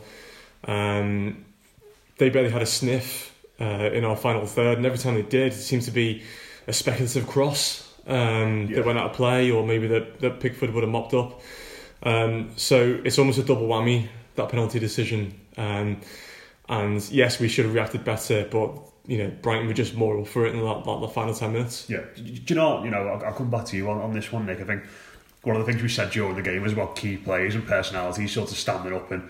Um, 0.66 1.46
they 2.18 2.30
barely 2.30 2.50
had 2.50 2.62
a 2.62 2.66
sniff 2.66 3.36
uh, 3.60 3.90
in 3.94 4.04
our 4.06 4.16
final 4.16 4.46
third, 4.46 4.78
and 4.78 4.86
every 4.86 4.98
time 4.98 5.16
they 5.16 5.22
did, 5.22 5.54
it 5.54 5.56
seemed 5.56 5.84
to 5.84 5.92
be 5.92 6.24
a 6.68 6.74
speculative 6.74 7.28
cross 7.28 7.92
um, 8.08 8.68
Yeah. 8.68 8.78
that 8.78 8.86
went 8.86 9.00
out 9.00 9.12
of 9.12 9.16
play, 9.16 9.52
or 9.52 9.66
maybe 9.66 9.88
that, 9.88 10.20
that 10.22 10.40
Pickford 10.40 10.74
would 10.74 10.84
have 10.84 10.92
mopped 10.92 11.14
up. 11.14 11.42
Um, 12.04 12.52
so 12.56 13.00
it's 13.04 13.18
almost 13.20 13.38
a 13.40 13.44
double 13.44 13.68
whammy 13.68 14.08
that 14.36 14.50
penalty 14.50 14.80
decision. 14.80 15.40
Um, 15.58 16.02
and 16.68 17.02
yes, 17.12 17.40
we 17.40 17.48
should 17.48 17.66
have 17.66 17.74
reacted 17.74 18.04
better, 18.04 18.48
but 18.50 18.72
you 19.08 19.20
know 19.20 19.32
Brighton 19.42 19.68
were 19.68 19.74
just 19.74 19.96
more 19.96 20.20
up 20.20 20.28
for 20.28 20.48
it 20.48 20.56
in 20.56 20.62
that, 20.66 20.84
that 20.84 21.00
the 21.00 21.08
final 21.08 21.34
ten 21.34 21.54
minutes. 21.54 21.90
Yeah. 21.90 22.02
Do 22.16 22.24
you 22.24 22.56
know, 22.56 22.84
you 22.84 22.90
know, 22.90 23.08
I'll, 23.08 23.26
I'll 23.26 23.34
come 23.34 23.50
back 23.52 23.66
to 23.66 23.78
you 23.78 23.90
on, 23.90 24.02
on 24.02 24.14
this 24.14 24.32
one, 24.32 24.46
Nick. 24.48 24.60
I 24.60 24.64
think 24.64 24.84
one 25.46 25.56
of 25.56 25.66
the 25.66 25.72
things 25.72 25.82
we 25.82 25.90
said 25.90 26.12
during 26.12 26.36
the 26.36 26.42
game 26.42 26.62
was 26.62 26.74
about 26.74 26.96
key 26.96 27.18
players 27.18 27.56
and 27.56 27.66
personalities 27.66 28.34
sort 28.34 28.52
of 28.52 28.58
standing 28.58 28.94
up 28.94 29.12
and 29.12 29.30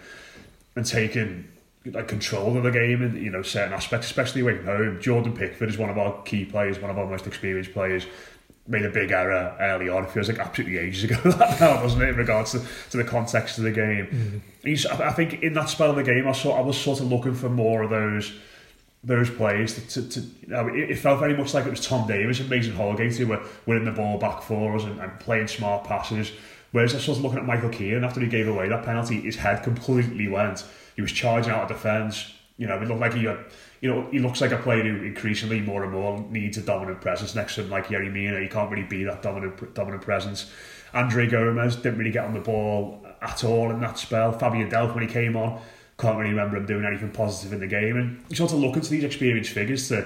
and 0.76 0.86
taking 0.86 1.48
like 1.86 2.08
control 2.08 2.58
of 2.58 2.64
the 2.64 2.72
game 2.72 3.02
and 3.02 3.22
you 3.22 3.30
know 3.30 3.42
certain 3.42 3.74
aspects, 3.74 4.08
especially 4.08 4.42
away 4.42 4.58
from 4.58 4.66
home. 4.66 5.02
Jordan 5.02 5.34
Pickford 5.34 5.70
is 5.70 5.78
one 5.78 5.90
of 5.90 5.98
our 5.98 6.22
key 6.24 6.46
players, 6.46 6.80
one 6.80 6.92
of 6.92 6.98
our 6.98 7.06
most 7.06 7.28
experienced 7.28 7.74
players. 7.74 8.06
Made 8.68 8.84
a 8.84 8.90
big 8.90 9.12
error 9.12 9.56
early 9.60 9.90
on. 9.90 10.06
It 10.06 10.10
feels 10.10 10.28
like 10.28 10.40
absolutely 10.40 10.80
ages 10.80 11.04
ago 11.04 11.16
that 11.24 11.60
now, 11.60 11.84
doesn't 11.84 12.02
it? 12.02 12.10
In 12.10 12.16
regards 12.16 12.54
to, 12.54 12.62
to 12.90 12.98
the 12.98 13.04
context 13.04 13.60
of 13.60 13.64
the 13.64 13.72
game, 13.72 14.08
mm. 14.08 14.42
He's, 14.68 14.88
I 14.88 15.10
I 15.10 15.12
think 15.12 15.44
in 15.44 15.54
that 15.54 15.70
spell 15.70 15.92
of 15.92 15.98
the 15.98 16.04
game, 16.04 16.28
I 16.28 16.32
saw 16.32 16.58
I 16.58 16.62
was 16.62 16.76
sort 16.76 17.00
of 17.00 17.12
looking 17.12 17.36
for 17.36 17.48
more 17.48 17.84
of 17.84 17.92
those 17.92 18.34
those 19.06 19.30
players 19.30 19.76
to, 19.76 20.02
to, 20.02 20.10
to 20.10 20.74
it, 20.74 20.96
felt 20.98 21.20
very 21.20 21.38
much 21.38 21.54
like 21.54 21.66
it 21.66 21.70
was 21.70 21.86
Tom 21.86 22.08
Davies 22.08 22.40
and 22.40 22.50
Mason 22.50 22.74
Holgate 22.74 23.16
who 23.16 23.28
were 23.28 23.44
winning 23.66 23.86
the 23.86 23.92
ball 23.92 24.18
back 24.18 24.42
for 24.42 24.76
us 24.76 24.84
and, 24.84 25.00
and 25.00 25.20
playing 25.20 25.48
smart 25.48 25.84
passes. 25.84 26.32
Whereas 26.72 26.94
I 26.94 26.98
was 26.98 27.22
looking 27.22 27.38
at 27.38 27.46
Michael 27.46 27.70
Keane 27.70 28.04
after 28.04 28.20
he 28.20 28.28
gave 28.28 28.48
away 28.48 28.68
that 28.68 28.84
penalty, 28.84 29.22
his 29.22 29.36
head 29.36 29.64
completely 29.64 30.28
went. 30.28 30.66
He 30.96 31.02
was 31.02 31.12
charging 31.12 31.54
out 31.54 31.64
of 31.64 31.68
defence. 31.70 32.34
You 32.58 32.68
know, 32.68 32.82
it 32.82 32.88
looked 32.88 33.00
like 33.00 33.14
he 33.14 33.26
had, 33.26 33.46
you 33.82 33.94
know, 33.94 34.08
he 34.12 34.20
looks 34.20 34.42
like 34.42 34.52
a 34.52 34.58
player 34.58 34.84
who 34.84 35.06
increasingly 35.06 35.62
more 35.62 35.84
and 35.84 35.94
more 35.94 36.20
needs 36.30 36.58
a 36.58 36.62
dominant 36.62 37.02
presence 37.02 37.36
next 37.36 37.56
to 37.56 37.62
him, 37.64 37.70
like 37.70 37.88
Yerry 37.88 38.12
Mina. 38.12 38.40
He 38.40 38.48
can't 38.48 38.72
really 38.72 38.88
be 38.88 39.04
that 39.04 39.22
dominant 39.22 39.74
dominant 39.74 40.02
presence. 40.02 40.52
André 40.94 41.30
Gomes 41.30 41.76
didn't 41.76 41.98
really 41.98 42.12
get 42.12 42.26
on 42.26 42.34
the 42.34 42.40
ball 42.40 43.06
at 43.22 43.44
all 43.44 43.72
in 43.72 43.82
that 43.82 43.98
spell. 44.00 44.32
Fabian 44.32 44.70
Delph, 44.70 44.96
when 44.96 45.06
he 45.06 45.14
came 45.14 45.36
on, 45.36 45.62
can't 45.98 46.18
really 46.18 46.32
remember 46.32 46.58
him 46.58 46.66
doing 46.66 46.86
anything 46.86 47.12
positive 47.12 47.54
in 47.54 47.60
the 47.60 47.68
game. 47.68 47.98
And 47.98 48.24
you 48.30 48.36
sort 48.36 48.52
of 48.52 48.60
look 48.60 48.76
into 48.76 48.90
these 48.90 49.04
experienced 49.04 49.52
figures 49.52 49.88
to, 49.90 50.06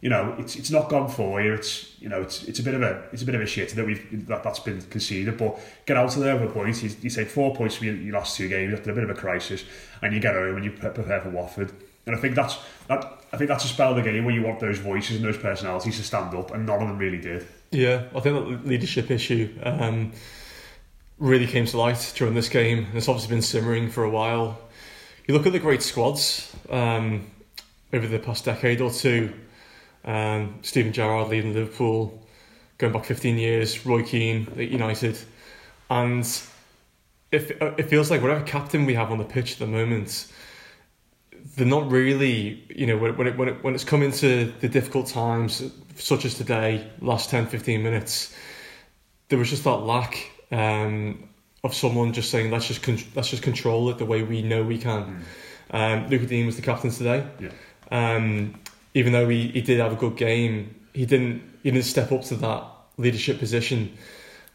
you 0.00 0.08
know, 0.08 0.34
it's 0.38 0.56
it's 0.56 0.70
not 0.70 0.88
gone 0.88 1.08
for 1.08 1.40
you. 1.40 1.54
It's 1.54 2.00
you 2.00 2.08
know, 2.08 2.22
it's 2.22 2.44
it's 2.44 2.58
a 2.58 2.62
bit 2.62 2.74
of 2.74 2.82
a 2.82 3.04
it's 3.12 3.22
a 3.22 3.24
bit 3.24 3.34
of 3.34 3.40
a 3.40 3.46
shit 3.46 3.70
that 3.70 3.86
we've 3.86 4.26
that, 4.26 4.42
that's 4.42 4.60
been 4.60 4.80
conceded. 4.82 5.38
But 5.38 5.58
get 5.86 5.96
out 5.96 6.16
of 6.16 6.22
there 6.22 6.36
with 6.36 6.50
a 6.50 6.52
point. 6.52 6.82
You, 6.82 6.90
you 7.02 7.10
take 7.10 7.28
four 7.28 7.54
points 7.54 7.76
from 7.76 7.86
your, 7.86 7.96
your 7.96 8.14
last 8.14 8.36
two 8.36 8.48
games 8.48 8.74
after 8.74 8.90
a 8.90 8.94
bit 8.94 9.04
of 9.04 9.10
a 9.10 9.14
crisis, 9.14 9.64
and 10.02 10.12
you 10.12 10.20
get 10.20 10.34
home 10.34 10.56
and 10.56 10.64
you 10.64 10.72
prepare 10.72 11.20
for 11.20 11.30
Watford. 11.30 11.72
And 12.06 12.16
I 12.16 12.18
think 12.18 12.34
that's 12.34 12.58
that. 12.88 13.14
I 13.32 13.36
think 13.36 13.48
that's 13.48 13.64
a 13.64 13.68
spell 13.68 13.90
of 13.90 13.96
the 13.96 14.02
game 14.02 14.24
where 14.24 14.34
you 14.34 14.42
want 14.42 14.58
those 14.58 14.78
voices 14.78 15.16
and 15.16 15.24
those 15.24 15.36
personalities 15.36 15.98
to 15.98 16.02
stand 16.02 16.34
up, 16.34 16.52
and 16.52 16.66
none 16.66 16.80
of 16.80 16.88
them 16.88 16.98
really 16.98 17.20
did. 17.20 17.46
Yeah, 17.70 18.04
I 18.16 18.20
think 18.20 18.34
that 18.34 18.66
leadership 18.66 19.10
issue 19.10 19.54
um, 19.62 20.12
really 21.18 21.46
came 21.46 21.66
to 21.66 21.76
light 21.76 22.12
during 22.16 22.34
this 22.34 22.48
game. 22.48 22.86
It's 22.94 23.08
obviously 23.08 23.34
been 23.34 23.42
simmering 23.42 23.90
for 23.90 24.04
a 24.04 24.10
while. 24.10 24.58
You 25.28 25.34
look 25.34 25.46
at 25.46 25.52
the 25.52 25.58
great 25.58 25.82
squads 25.82 26.50
um, 26.70 27.26
over 27.92 28.06
the 28.06 28.18
past 28.18 28.46
decade 28.46 28.80
or 28.80 28.90
two. 28.90 29.30
Um, 30.02 30.60
Steven 30.62 30.90
Gerrard 30.90 31.28
leading 31.28 31.52
Liverpool, 31.52 32.26
going 32.78 32.94
back 32.94 33.04
15 33.04 33.36
years. 33.36 33.84
Roy 33.84 34.02
Keane 34.02 34.50
at 34.52 34.70
United, 34.70 35.18
and 35.90 36.24
it, 37.30 37.58
it 37.60 37.90
feels 37.90 38.10
like 38.10 38.22
whatever 38.22 38.42
captain 38.42 38.86
we 38.86 38.94
have 38.94 39.10
on 39.10 39.18
the 39.18 39.24
pitch 39.24 39.52
at 39.52 39.58
the 39.58 39.66
moment, 39.66 40.32
they're 41.56 41.66
not 41.66 41.90
really, 41.92 42.64
you 42.74 42.86
know, 42.86 42.96
when, 42.96 43.14
when, 43.18 43.26
it, 43.26 43.36
when, 43.36 43.48
it, 43.48 43.62
when 43.62 43.74
it's 43.74 43.84
come 43.84 44.02
into 44.02 44.50
the 44.60 44.68
difficult 44.70 45.08
times, 45.08 45.62
such 45.96 46.24
as 46.24 46.36
today, 46.36 46.88
last 47.02 47.28
10, 47.28 47.48
15 47.48 47.82
minutes, 47.82 48.34
there 49.28 49.38
was 49.38 49.50
just 49.50 49.64
that 49.64 49.76
lack 49.76 50.30
um, 50.50 51.27
of 51.64 51.74
someone 51.74 52.12
just 52.12 52.30
saying, 52.30 52.50
let's 52.50 52.66
just 52.68 52.82
con- 52.82 52.98
let's 53.14 53.28
just 53.30 53.42
control 53.42 53.90
it 53.90 53.98
the 53.98 54.04
way 54.04 54.22
we 54.22 54.42
know 54.42 54.62
we 54.62 54.78
can. 54.78 55.24
Um, 55.70 56.08
Luca 56.08 56.26
Digne 56.26 56.46
was 56.46 56.56
the 56.56 56.62
captain 56.62 56.90
today. 56.90 57.26
Yeah. 57.40 57.50
Um, 57.90 58.54
even 58.94 59.12
though 59.12 59.28
he, 59.28 59.48
he 59.48 59.60
did 59.60 59.80
have 59.80 59.92
a 59.92 59.96
good 59.96 60.16
game, 60.16 60.74
he 60.94 61.04
didn't 61.06 61.42
he 61.62 61.70
didn't 61.70 61.84
step 61.84 62.12
up 62.12 62.22
to 62.24 62.36
that 62.36 62.64
leadership 62.96 63.38
position. 63.38 63.92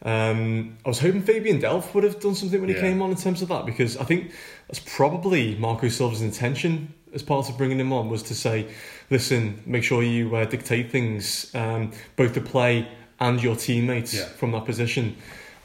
Um, 0.06 0.78
I 0.86 0.90
was 0.90 1.00
hoping 1.00 1.22
Fabian 1.22 1.62
Delph 1.62 1.94
would 1.94 2.04
have 2.04 2.20
done 2.20 2.36
something 2.36 2.60
when 2.60 2.70
he 2.70 2.76
Yeah. 2.76 2.82
came 2.82 3.02
on 3.02 3.12
in 3.12 3.16
terms 3.16 3.42
of 3.42 3.48
that 3.50 3.66
because 3.66 3.96
I 3.98 4.04
think 4.04 4.32
that's 4.68 4.80
probably 4.80 5.56
Marco 5.56 5.88
Silva's 5.88 6.22
intention 6.22 6.94
as 7.14 7.24
part 7.24 7.48
of 7.50 7.58
bringing 7.58 7.80
him 7.80 7.94
on 7.94 8.10
was 8.10 8.24
to 8.24 8.36
say, 8.36 8.68
listen, 9.10 9.62
make 9.66 9.84
sure 9.84 10.04
you 10.04 10.36
uh, 10.36 10.44
dictate 10.46 10.92
things, 10.92 11.54
um, 11.56 11.92
both 12.18 12.34
the 12.34 12.42
play 12.42 12.88
and 13.20 13.42
your 13.42 13.56
teammates 13.56 14.14
Yeah. 14.16 14.26
from 14.26 14.52
that 14.52 14.66
position. 14.66 15.16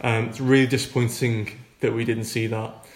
Um, 0.00 0.26
it's 0.26 0.40
really 0.40 0.66
disappointing 0.66 1.50
that 1.80 1.92
we 1.92 2.04
didn't 2.04 2.24
see 2.24 2.46
that. 2.48 2.86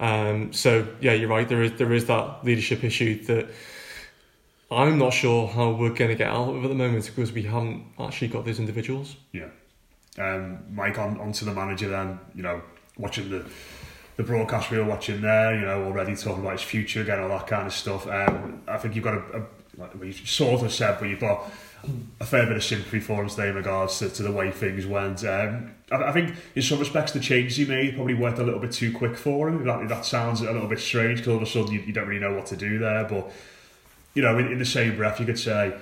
Um, 0.00 0.52
so 0.52 0.86
yeah, 1.00 1.12
you're 1.12 1.28
right. 1.28 1.48
There 1.48 1.62
is 1.62 1.72
there 1.72 1.92
is 1.92 2.06
that 2.06 2.44
leadership 2.44 2.84
issue 2.84 3.24
that 3.24 3.48
I'm 4.70 4.98
not 4.98 5.12
sure 5.12 5.48
how 5.48 5.70
we're 5.70 5.94
going 5.94 6.10
to 6.10 6.16
get 6.16 6.28
out 6.28 6.54
of 6.54 6.64
at 6.64 6.68
the 6.68 6.74
moment 6.74 7.06
because 7.06 7.32
we 7.32 7.42
haven't 7.42 7.84
actually 7.98 8.28
got 8.28 8.44
those 8.44 8.58
individuals. 8.58 9.16
Yeah. 9.32 9.48
Um, 10.18 10.64
Mike, 10.70 10.98
on, 10.98 11.18
on 11.20 11.32
to 11.32 11.44
the 11.44 11.54
manager 11.54 11.88
then, 11.88 12.18
you 12.34 12.42
know, 12.42 12.60
watching 12.96 13.30
the 13.30 13.44
the 14.16 14.24
broadcast 14.24 14.72
we 14.72 14.78
were 14.78 14.84
watching 14.84 15.20
there, 15.20 15.54
you 15.54 15.64
know, 15.64 15.84
already 15.84 16.16
talking 16.16 16.40
about 16.40 16.54
his 16.54 16.62
future 16.62 17.02
again, 17.02 17.20
all 17.20 17.28
that 17.28 17.46
kind 17.46 17.68
of 17.68 17.72
stuff. 17.72 18.04
Um, 18.08 18.62
I 18.66 18.76
think 18.76 18.96
you've 18.96 19.04
got 19.04 19.14
a, 19.14 19.38
a 19.38 19.46
like 19.76 20.12
sort 20.26 20.60
of 20.62 20.72
said, 20.72 20.98
but 20.98 21.08
you've 21.08 21.20
got 21.20 21.48
a 22.20 22.24
fair 22.24 22.46
bit 22.46 22.56
of 22.56 22.64
sympathy 22.64 23.00
for 23.00 23.22
him 23.22 23.28
today 23.28 23.48
in 23.48 23.54
regards 23.54 23.98
to, 23.98 24.08
to 24.08 24.22
the 24.22 24.32
way 24.32 24.50
things 24.50 24.86
went. 24.86 25.24
Um, 25.24 25.74
I, 25.90 25.96
I 25.96 26.12
think 26.12 26.34
in 26.54 26.62
some 26.62 26.78
respects 26.78 27.12
the 27.12 27.20
changes 27.20 27.56
he 27.56 27.64
made 27.64 27.94
probably 27.94 28.14
went 28.14 28.38
a 28.38 28.42
little 28.42 28.60
bit 28.60 28.72
too 28.72 28.92
quick 28.92 29.16
for 29.16 29.48
him. 29.48 29.64
That, 29.64 29.88
that 29.88 30.04
sounds 30.04 30.40
a 30.40 30.52
little 30.52 30.68
bit 30.68 30.80
strange 30.80 31.18
because 31.18 31.28
all 31.28 31.36
of 31.36 31.42
a 31.42 31.46
sudden 31.46 31.72
you, 31.72 31.80
you 31.80 31.92
don't 31.92 32.08
really 32.08 32.20
know 32.20 32.34
what 32.34 32.46
to 32.46 32.56
do 32.56 32.78
there. 32.78 33.04
But, 33.04 33.30
you 34.14 34.22
know, 34.22 34.38
in, 34.38 34.52
in 34.52 34.58
the 34.58 34.66
same 34.66 34.96
breath, 34.96 35.20
you 35.20 35.26
could 35.26 35.38
say 35.38 35.74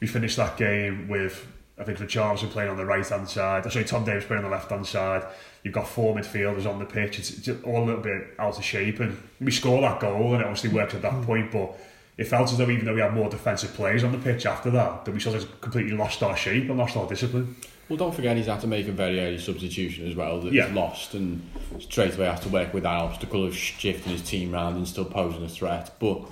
we 0.00 0.06
finished 0.06 0.36
that 0.36 0.56
game 0.56 1.08
with 1.08 1.46
I 1.76 1.82
think 1.82 1.98
Richarlison 1.98 2.50
playing 2.50 2.70
on 2.70 2.76
the 2.76 2.86
right 2.86 3.06
hand 3.06 3.28
side. 3.28 3.70
Sorry, 3.70 3.84
Tom 3.84 4.04
Davies 4.04 4.24
playing 4.24 4.44
on 4.44 4.50
the 4.50 4.56
left 4.56 4.70
hand 4.70 4.86
side. 4.86 5.24
You've 5.64 5.74
got 5.74 5.88
four 5.88 6.14
midfielders 6.14 6.66
on 6.66 6.78
the 6.78 6.84
pitch. 6.84 7.18
It's, 7.18 7.48
it's 7.48 7.64
all 7.64 7.82
a 7.82 7.86
little 7.86 8.00
bit 8.00 8.28
out 8.38 8.56
of 8.56 8.64
shape, 8.64 9.00
and 9.00 9.20
we 9.40 9.50
score 9.50 9.80
that 9.80 9.98
goal, 9.98 10.34
and 10.34 10.42
it 10.42 10.46
obviously 10.46 10.70
works 10.70 10.94
at 10.94 11.02
that 11.02 11.22
point. 11.22 11.50
But 11.50 11.76
it 12.16 12.24
felt 12.24 12.50
as 12.52 12.58
though 12.58 12.70
even 12.70 12.84
though 12.84 12.94
we 12.94 13.00
had 13.00 13.12
more 13.14 13.28
defensive 13.28 13.72
players 13.74 14.04
on 14.04 14.12
the 14.12 14.18
pitch 14.18 14.46
after 14.46 14.70
that, 14.70 15.04
that 15.04 15.12
we 15.12 15.20
sort 15.20 15.36
of 15.36 15.60
completely 15.60 15.96
lost 15.96 16.22
our 16.22 16.36
shape 16.36 16.68
and 16.68 16.78
lost 16.78 16.96
our 16.96 17.08
discipline. 17.08 17.56
Well, 17.88 17.98
don't 17.98 18.14
forget 18.14 18.36
he's 18.36 18.46
had 18.46 18.60
to 18.62 18.66
make 18.66 18.88
a 18.88 18.92
very 18.92 19.20
early 19.20 19.38
substitution 19.38 20.08
as 20.08 20.14
well 20.14 20.40
that 20.40 20.52
Yeah. 20.52 20.66
he's 20.66 20.74
lost 20.74 21.14
and 21.14 21.42
straight 21.80 22.14
away 22.16 22.26
has 22.26 22.40
to 22.40 22.48
work 22.48 22.72
with 22.72 22.84
that 22.84 22.94
obstacle 22.94 23.44
of 23.44 23.54
shifting 23.54 24.12
his 24.12 24.22
team 24.22 24.54
around 24.54 24.76
and 24.76 24.88
still 24.88 25.04
posing 25.04 25.44
a 25.44 25.48
threat. 25.48 25.90
But 25.98 26.22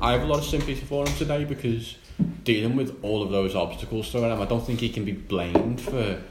I 0.00 0.12
have 0.12 0.22
a 0.22 0.26
lot 0.26 0.38
of 0.38 0.44
sympathy 0.44 0.74
for 0.74 1.06
him 1.06 1.14
today 1.16 1.44
because 1.44 1.96
dealing 2.44 2.76
with 2.76 2.96
all 3.02 3.22
of 3.22 3.30
those 3.30 3.56
obstacles 3.56 4.10
thrown 4.12 4.24
at 4.24 4.32
him, 4.32 4.40
I 4.40 4.44
don't 4.44 4.64
think 4.64 4.80
he 4.80 4.88
can 4.88 5.04
be 5.04 5.12
blamed 5.12 5.80
for 5.80 6.22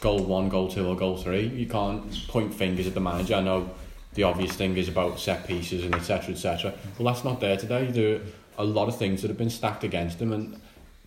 goal 0.00 0.22
one, 0.22 0.48
goal 0.48 0.68
two, 0.68 0.86
or 0.86 0.94
goal 0.94 1.16
three. 1.16 1.48
You 1.48 1.66
can't 1.66 2.04
point 2.28 2.54
fingers 2.54 2.86
at 2.86 2.94
the 2.94 3.00
manager. 3.00 3.34
I 3.34 3.40
know 3.40 3.70
the 4.14 4.22
obvious 4.22 4.52
thing 4.52 4.76
is 4.76 4.88
about 4.88 5.18
set 5.18 5.46
pieces 5.46 5.84
and 5.84 5.94
etc. 5.94 6.34
etc. 6.34 6.72
Well, 6.98 7.12
that's 7.12 7.24
not 7.24 7.40
there 7.40 7.56
today. 7.56 7.86
There 7.86 8.16
are 8.16 8.20
a 8.58 8.64
lot 8.64 8.88
of 8.88 8.96
things 8.96 9.22
that 9.22 9.28
have 9.28 9.38
been 9.38 9.50
stacked 9.50 9.84
against 9.84 10.20
him, 10.20 10.32
and 10.32 10.60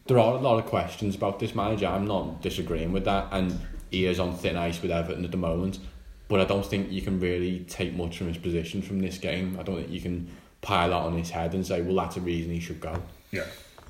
there 0.07 0.19
are 0.19 0.33
a 0.33 0.39
lot 0.39 0.59
of 0.59 0.65
questions 0.65 1.15
about 1.15 1.39
this 1.39 1.55
manager. 1.55 1.87
I'm 1.87 2.05
not 2.07 2.41
disagreeing 2.41 2.91
with 2.91 3.05
that, 3.05 3.27
and 3.31 3.59
he 3.91 4.05
is 4.05 4.19
on 4.19 4.35
thin 4.35 4.57
ice 4.57 4.81
with 4.81 4.91
Everton 4.91 5.23
at 5.25 5.31
the 5.31 5.37
moment. 5.37 5.79
but 6.27 6.41
I 6.41 6.45
don't 6.45 6.65
think 6.65 6.91
you 6.91 7.01
can 7.01 7.19
really 7.19 7.59
take 7.69 7.93
much 7.95 8.17
from 8.17 8.27
his 8.27 8.37
position 8.37 8.81
from 8.81 8.99
this 8.99 9.17
game. 9.17 9.57
I 9.59 9.63
don't 9.63 9.77
think 9.77 9.89
you 9.89 10.01
can 10.01 10.29
pile 10.61 10.89
that 10.89 10.95
on 10.95 11.17
his 11.17 11.29
head 11.29 11.53
and 11.53 11.65
say, 11.65 11.81
well, 11.81 11.95
that's 11.95 12.17
a 12.17 12.21
reason 12.21 12.51
he 12.51 12.59
should 12.59 12.81
go. 12.81 13.01
Yeah. 13.31 13.45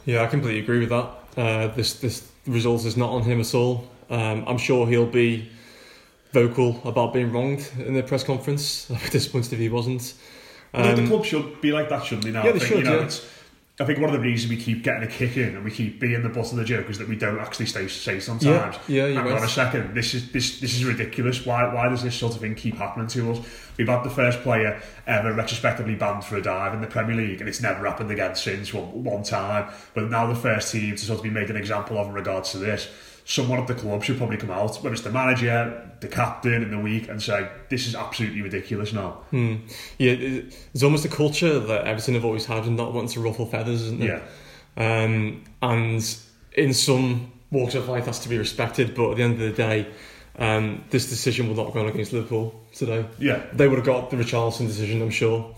Yeah, 0.05 0.23
I 0.23 0.27
completely 0.27 0.59
agree 0.61 0.79
with 0.79 0.89
that. 0.89 1.09
Uh, 1.35 1.67
this 1.75 1.95
this 1.99 2.29
result 2.45 2.85
is 2.85 2.95
not 2.95 3.09
on 3.09 3.23
him 3.23 3.39
at 3.41 3.53
all. 3.53 3.87
Um, 4.09 4.45
I'm 4.47 4.57
sure 4.57 4.87
he'll 4.87 5.05
be 5.05 5.49
vocal 6.31 6.81
about 6.85 7.13
being 7.13 7.31
wronged 7.31 7.69
in 7.79 7.93
the 7.93 8.03
press 8.03 8.23
conference. 8.23 8.89
I'd 8.91 9.01
be 9.03 9.09
disappointed 9.09 9.53
if 9.53 9.59
he 9.59 9.69
wasn't. 9.69 10.13
No, 10.73 10.95
the 10.95 11.01
Um, 11.03 11.07
club 11.07 11.25
should 11.25 11.61
be 11.61 11.71
like 11.71 11.89
that, 11.89 12.03
shouldn't 12.05 12.25
they? 12.25 12.31
Now, 12.31 12.43
Yeah, 12.43 12.49
I 12.49 12.53
they 12.53 12.59
think, 12.59 12.69
should, 12.69 12.77
You 12.79 12.83
know, 12.83 12.97
yeah. 12.99 13.05
it's, 13.05 13.25
I 13.79 13.85
think 13.85 13.99
one 13.99 14.09
of 14.09 14.13
the 14.13 14.19
reasons 14.19 14.49
we 14.49 14.57
keep 14.57 14.83
getting 14.83 15.03
a 15.03 15.07
kick 15.07 15.37
in 15.37 15.55
and 15.55 15.63
we 15.63 15.69
keep 15.69 15.99
being 15.99 16.23
the 16.23 16.29
butt 16.29 16.51
of 16.51 16.57
the 16.57 16.65
joke 16.65 16.89
is 16.89 16.97
that 16.97 17.07
we 17.07 17.15
don't 17.15 17.37
actually 17.37 17.67
stay 17.67 17.87
say 17.87 18.19
sometimes. 18.19 18.75
Yeah, 18.87 19.05
yeah, 19.05 19.21
Hang 19.21 19.31
on 19.31 19.43
a 19.43 19.47
second, 19.47 19.93
this 19.93 20.15
is 20.15 20.31
this 20.31 20.59
this 20.59 20.73
is 20.75 20.83
ridiculous. 20.83 21.45
Why 21.45 21.71
why 21.71 21.87
does 21.87 22.01
this 22.01 22.15
sort 22.15 22.33
of 22.33 22.41
thing 22.41 22.55
keep 22.55 22.75
happening 22.77 23.05
to 23.09 23.31
us? 23.33 23.39
We've 23.77 23.87
had 23.87 24.03
the 24.03 24.09
first 24.09 24.41
player 24.41 24.81
ever 25.05 25.31
retrospectively 25.31 25.93
banned 25.93 26.23
for 26.25 26.37
a 26.37 26.41
dive 26.41 26.73
in 26.73 26.81
the 26.81 26.87
Premier 26.87 27.15
League, 27.15 27.39
and 27.39 27.47
it's 27.47 27.61
never 27.61 27.85
happened 27.85 28.09
again 28.09 28.35
since 28.35 28.73
one, 28.73 29.03
one 29.03 29.21
time. 29.21 29.71
But 29.93 30.09
now 30.09 30.25
the 30.25 30.33
first 30.33 30.71
team 30.71 30.95
to 30.95 31.05
sort 31.05 31.19
of 31.19 31.23
be 31.23 31.29
made 31.29 31.51
an 31.51 31.55
example 31.55 31.99
of 31.99 32.07
in 32.07 32.13
regards 32.13 32.51
to 32.53 32.57
this. 32.57 32.89
Someone 33.29 33.59
at 33.59 33.67
the 33.67 33.73
club 33.73 34.05
should 34.05 34.17
probably 34.17 34.37
come 34.37 34.51
out, 34.51 34.77
whether 34.77 34.93
it's 34.93 35.01
the 35.01 35.11
manager, 35.11 35.91
the 35.99 36.07
captain 36.07 36.63
in 36.63 36.71
the 36.71 36.79
week, 36.79 37.09
and 37.09 37.21
say 37.21 37.49
this 37.67 37.85
is 37.85 37.93
absolutely 37.93 38.41
ridiculous 38.41 38.93
now. 38.93 39.19
Yeah, 39.33 40.13
it's 40.13 40.81
almost 40.81 41.03
a 41.03 41.09
culture 41.09 41.59
that 41.59 41.85
Everton 41.85 42.13
have 42.13 42.23
always 42.23 42.45
had 42.45 42.63
and 42.63 42.77
not 42.77 42.93
wanting 42.93 43.09
to 43.09 43.19
ruffle 43.19 43.45
feathers, 43.45 43.81
isn't 43.81 44.01
Yeah. 44.01 44.21
Um, 44.77 45.43
and 45.61 46.17
in 46.53 46.73
some 46.73 47.33
walks 47.51 47.75
of 47.75 47.89
life, 47.89 48.05
that's 48.05 48.19
to 48.19 48.29
be 48.29 48.37
respected. 48.37 48.95
But 48.95 49.11
at 49.11 49.17
the 49.17 49.23
end 49.23 49.33
of 49.33 49.39
the 49.39 49.51
day, 49.51 49.87
um, 50.39 50.85
this 50.89 51.09
decision 51.09 51.49
will 51.49 51.55
not 51.55 51.73
go 51.73 51.81
on 51.81 51.87
against 51.87 52.13
Liverpool 52.13 52.57
today. 52.73 53.05
Yeah. 53.19 53.41
They 53.51 53.67
would 53.67 53.77
have 53.77 53.85
got 53.85 54.09
the 54.09 54.15
Richarlison 54.15 54.67
decision, 54.67 55.01
I'm 55.01 55.09
sure. 55.09 55.53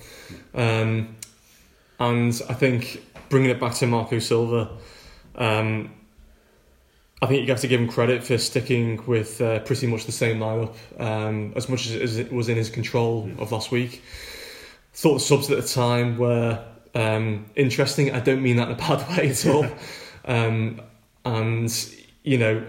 Um, 0.55 1.17
and 1.99 2.41
I 2.49 2.53
think 2.55 3.03
bringing 3.29 3.51
it 3.51 3.59
back 3.59 3.75
to 3.75 3.85
Marco 3.85 4.17
Silva, 4.17 4.71
um, 5.35 5.93
I 7.21 7.25
think 7.25 7.41
you 7.41 7.47
have 7.47 7.59
to 7.61 7.67
give 7.67 7.81
him 7.81 7.87
credit 7.87 8.23
for 8.23 8.37
sticking 8.37 9.05
with 9.05 9.41
uh, 9.41 9.59
pretty 9.59 9.87
much 9.87 10.05
the 10.05 10.11
same 10.11 10.39
lineup 10.39 10.73
um, 10.99 11.51
as 11.55 11.67
much 11.67 11.87
as, 11.87 11.95
as 11.95 12.17
it 12.17 12.31
was 12.31 12.47
in 12.47 12.55
his 12.55 12.69
control 12.69 13.29
of 13.39 13.51
last 13.51 13.71
week. 13.71 14.01
Thought 14.93 15.15
the 15.15 15.19
subs 15.19 15.51
at 15.51 15.61
the 15.61 15.67
time 15.67 16.17
were 16.17 16.63
um, 16.95 17.45
interesting. 17.55 18.13
I 18.13 18.21
don't 18.21 18.41
mean 18.41 18.55
that 18.55 18.69
in 18.69 18.75
a 18.75 18.77
bad 18.77 19.17
way 19.17 19.29
at 19.29 19.45
all. 19.45 19.65
um, 20.25 20.81
and 21.25 21.93
you 22.23 22.37
know, 22.37 22.65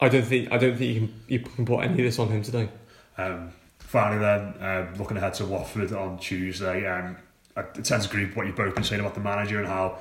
I 0.00 0.08
don't 0.08 0.24
think 0.24 0.52
I 0.52 0.58
don't 0.58 0.76
think 0.76 0.94
you 0.94 1.00
can 1.00 1.20
you 1.26 1.40
can 1.40 1.66
put 1.66 1.80
any 1.80 1.92
of 1.92 1.98
this 1.98 2.18
on 2.18 2.28
him 2.28 2.42
today. 2.42 2.68
Um, 3.16 3.52
finally, 3.78 4.20
then 4.20 4.54
um, 4.60 4.94
looking 4.94 5.16
ahead 5.16 5.34
to 5.34 5.46
Watford 5.46 5.92
on 5.92 6.18
Tuesday, 6.18 6.86
um, 6.86 7.16
I 7.56 7.62
tend 7.62 8.02
to 8.04 8.08
agree 8.08 8.26
with 8.26 8.36
what 8.36 8.46
you've 8.46 8.56
both 8.56 8.74
been 8.74 8.84
saying 8.84 9.00
about 9.00 9.14
the 9.14 9.20
manager 9.20 9.58
and 9.58 9.66
how 9.66 9.98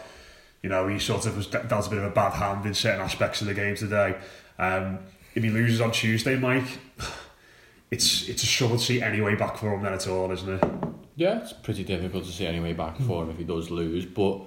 you 0.62 0.70
know 0.70 0.88
he 0.88 1.00
sort 1.00 1.26
of 1.26 1.36
was 1.38 1.48
dealt 1.48 1.88
a 1.88 1.90
bit 1.90 2.00
of 2.00 2.06
a 2.06 2.10
bad 2.10 2.34
hand 2.34 2.66
in 2.66 2.74
certain 2.74 3.02
aspects 3.02 3.42
of 3.42 3.48
the 3.48 3.54
game 3.54 3.76
today. 3.76 4.18
Um, 4.60 5.00
if 5.36 5.44
he 5.44 5.50
loses 5.50 5.82
on 5.82 5.92
Tuesday, 5.92 6.36
Mike, 6.36 6.68
it's 7.92 8.28
it's 8.28 8.44
a 8.44 8.48
struggle 8.48 8.78
to 8.78 8.84
see 8.84 9.02
any 9.02 9.22
way 9.22 9.36
back 9.36 9.58
for 9.58 9.74
him 9.74 9.84
then 9.84 9.94
at 9.94 10.08
all, 10.08 10.32
isn't 10.32 10.50
it? 10.50 10.64
Yeah, 11.16 11.42
it's 11.42 11.54
pretty 11.54 11.84
difficult 11.84 12.26
to 12.26 12.32
see 12.32 12.46
any 12.46 12.60
way 12.60 12.74
back 12.74 12.98
for 12.98 13.24
him 13.24 13.32
if 13.32 13.38
he 13.38 13.44
does 13.44 13.72
lose, 13.72 14.06
but 14.06 14.42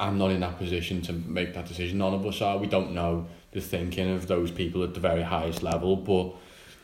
I'm 0.00 0.18
not 0.18 0.30
in 0.30 0.40
that 0.40 0.58
position 0.58 1.02
to 1.02 1.12
make 1.12 1.54
that 1.54 1.66
decision. 1.66 1.98
None 1.98 2.14
of 2.14 2.24
us 2.24 2.40
are. 2.40 2.58
We 2.58 2.68
don't 2.68 2.92
know 2.92 3.26
the 3.52 3.60
thinking 3.60 4.10
of 4.10 4.28
those 4.28 4.50
people 4.50 4.84
at 4.84 4.94
the 4.94 5.00
very 5.00 5.22
highest 5.22 5.62
level, 5.62 5.96
but 5.96 6.34